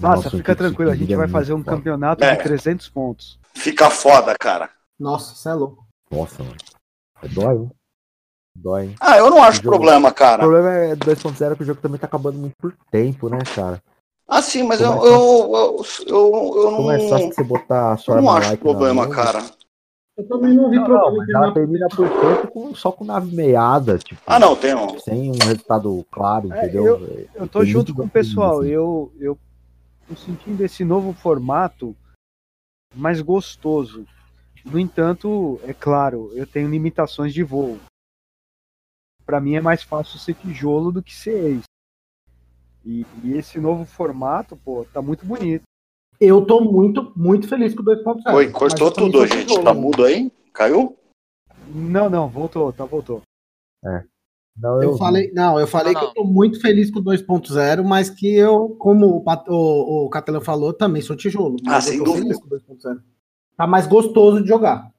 Nossa, 0.00 0.16
Nossa, 0.16 0.30
fica 0.30 0.52
que- 0.54 0.58
tranquilo, 0.58 0.90
a 0.90 0.94
que 0.94 1.00
gente 1.00 1.12
é 1.12 1.16
vai 1.16 1.28
fazer 1.28 1.52
um 1.52 1.62
foda. 1.62 1.76
campeonato 1.76 2.24
É. 2.24 2.34
de 2.36 2.42
300 2.42 2.88
pontos. 2.88 3.38
fica 3.54 3.90
foda, 3.90 4.34
cara. 4.40 4.70
Nossa, 4.98 5.34
você 5.34 5.48
é 5.48 5.54
louco. 5.54 5.86
Nossa, 6.10 6.42
mano. 6.42 6.56
É 7.22 7.28
dói, 7.28 7.54
hein? 7.56 7.70
Dói, 8.56 8.82
hein? 8.86 8.94
Ah, 9.00 9.16
eu 9.18 9.30
não 9.30 9.42
acho 9.42 9.60
O 9.60 9.62
jogo- 9.62 9.76
problema, 9.76 10.08
O 10.10 10.14
cara. 10.14 10.42
problema 10.42 10.70
é 10.70 10.96
2.0 10.96 11.56
que 11.56 11.62
o 11.62 11.66
jogo 11.66 11.80
também 11.80 11.98
tá 11.98 12.06
acabando 12.06 12.38
muito 12.38 12.56
por 12.56 12.74
tempo, 12.90 13.28
né, 13.28 13.38
cara? 13.54 13.82
Ah, 14.28 14.40
sim, 14.42 14.62
mas 14.62 14.80
eu, 14.80 14.92
é 14.92 14.96
eu, 14.96 15.02
eu, 15.04 15.84
eu, 16.06 16.62
eu 16.64 16.70
Como 16.70 16.90
é 16.90 16.98
não, 16.98 17.08
só 17.08 17.18
você 17.18 17.42
botar 17.42 17.92
a 17.92 17.96
sua 17.96 18.16
eu 18.16 18.22
não 18.22 18.30
arma 18.30 18.38
acho 18.48 18.58
problema, 18.58 19.06
mão, 19.06 19.14
cara. 19.14 19.38
Eu 20.16 20.28
também 20.28 20.54
não 20.54 20.70
vi 20.70 20.76
Não, 20.76 20.84
problema 20.84 21.04
não, 21.06 21.12
em 21.12 21.16
mas 21.16 21.26
terminar 21.26 21.44
ela 21.44 21.54
termina 21.54 21.88
por 21.88 22.08
tempo 22.08 22.48
com, 22.48 22.74
só 22.74 22.92
com 22.92 23.04
nave 23.04 23.34
meiada, 23.34 23.98
tipo, 23.98 24.20
Ah, 24.26 24.38
não, 24.38 24.54
tem 24.54 24.74
um. 24.74 24.98
sem 24.98 25.30
um 25.30 25.34
resultado 25.38 26.06
claro, 26.10 26.52
É, 26.52 26.64
entendeu? 26.66 27.00
Eu 27.34 27.48
tô 27.48 27.60
Tem 27.60 27.68
junto 27.68 27.94
muito 27.94 28.02
com 28.02 28.06
o 28.06 28.10
pessoal. 28.10 28.60
assim. 28.60 28.68
Eu, 28.70 29.12
eu 29.18 29.38
tô 30.06 30.14
sentindo 30.16 30.62
esse 30.64 30.84
novo 30.84 31.12
formato 31.14 31.96
mais 32.94 33.20
gostoso. 33.22 34.06
No 34.64 34.78
entanto, 34.78 35.60
é 35.64 35.74
claro, 35.74 36.30
eu 36.34 36.46
tenho 36.46 36.70
limitações 36.70 37.34
de 37.34 37.42
voo. 37.42 37.78
Pra 39.26 39.40
mim 39.40 39.54
é 39.54 39.60
mais 39.60 39.82
fácil 39.82 40.18
ser 40.18 40.34
tijolo 40.34 40.92
do 40.92 41.02
que 41.02 41.14
ser 41.14 41.44
ex. 41.44 41.62
E, 42.84 43.06
e 43.22 43.32
esse 43.36 43.58
novo 43.60 43.84
formato, 43.84 44.56
pô, 44.56 44.84
tá 44.92 45.00
muito 45.00 45.24
bonito. 45.24 45.62
Eu 46.20 46.44
tô 46.44 46.60
muito, 46.60 47.12
muito 47.16 47.48
feliz 47.48 47.74
com 47.74 47.82
o 47.82 47.84
2.0. 47.84 48.34
Oi, 48.34 48.50
cortou 48.50 48.88
eu 48.88 48.92
tudo, 48.92 49.26
gente. 49.26 49.46
tijolo, 49.46 49.64
Tá 49.64 49.74
mudo 49.74 50.04
aí? 50.04 50.30
Caiu? 50.52 50.96
Não, 51.68 52.08
não, 52.10 52.28
voltou, 52.28 52.72
tá, 52.72 52.84
voltou. 52.84 53.22
Não, 54.56 54.82
Eu 54.82 54.96
falei, 54.98 55.32
não, 55.32 55.58
eu 55.58 55.66
falei 55.66 55.92
Não, 55.94 56.00
que 56.00 56.06
não. 56.06 56.10
eu 56.10 56.14
tô 56.14 56.24
muito 56.24 56.60
feliz 56.60 56.90
com 56.90 57.00
o 57.00 57.04
2.0, 57.04 57.82
mas 57.82 58.10
que 58.10 58.34
eu, 58.34 58.70
como 58.78 59.06
o, 59.06 59.24
o, 59.48 60.06
o 60.06 60.10
Catalan 60.10 60.40
falou, 60.40 60.72
também 60.72 61.00
sou 61.00 61.16
tijolo. 61.16 61.56
Ah, 61.66 61.76
eu 61.78 61.82
sem 61.82 61.98
tô 61.98 62.04
dúvida. 62.04 62.34
Feliz 63.56 63.58
com 63.58 63.58
o 63.58 63.58
2.0. 63.58 63.58
Tá 63.58 63.66
mais 63.66 63.86
gostoso 63.86 64.42
de 64.42 64.48
jogar. 64.48 64.90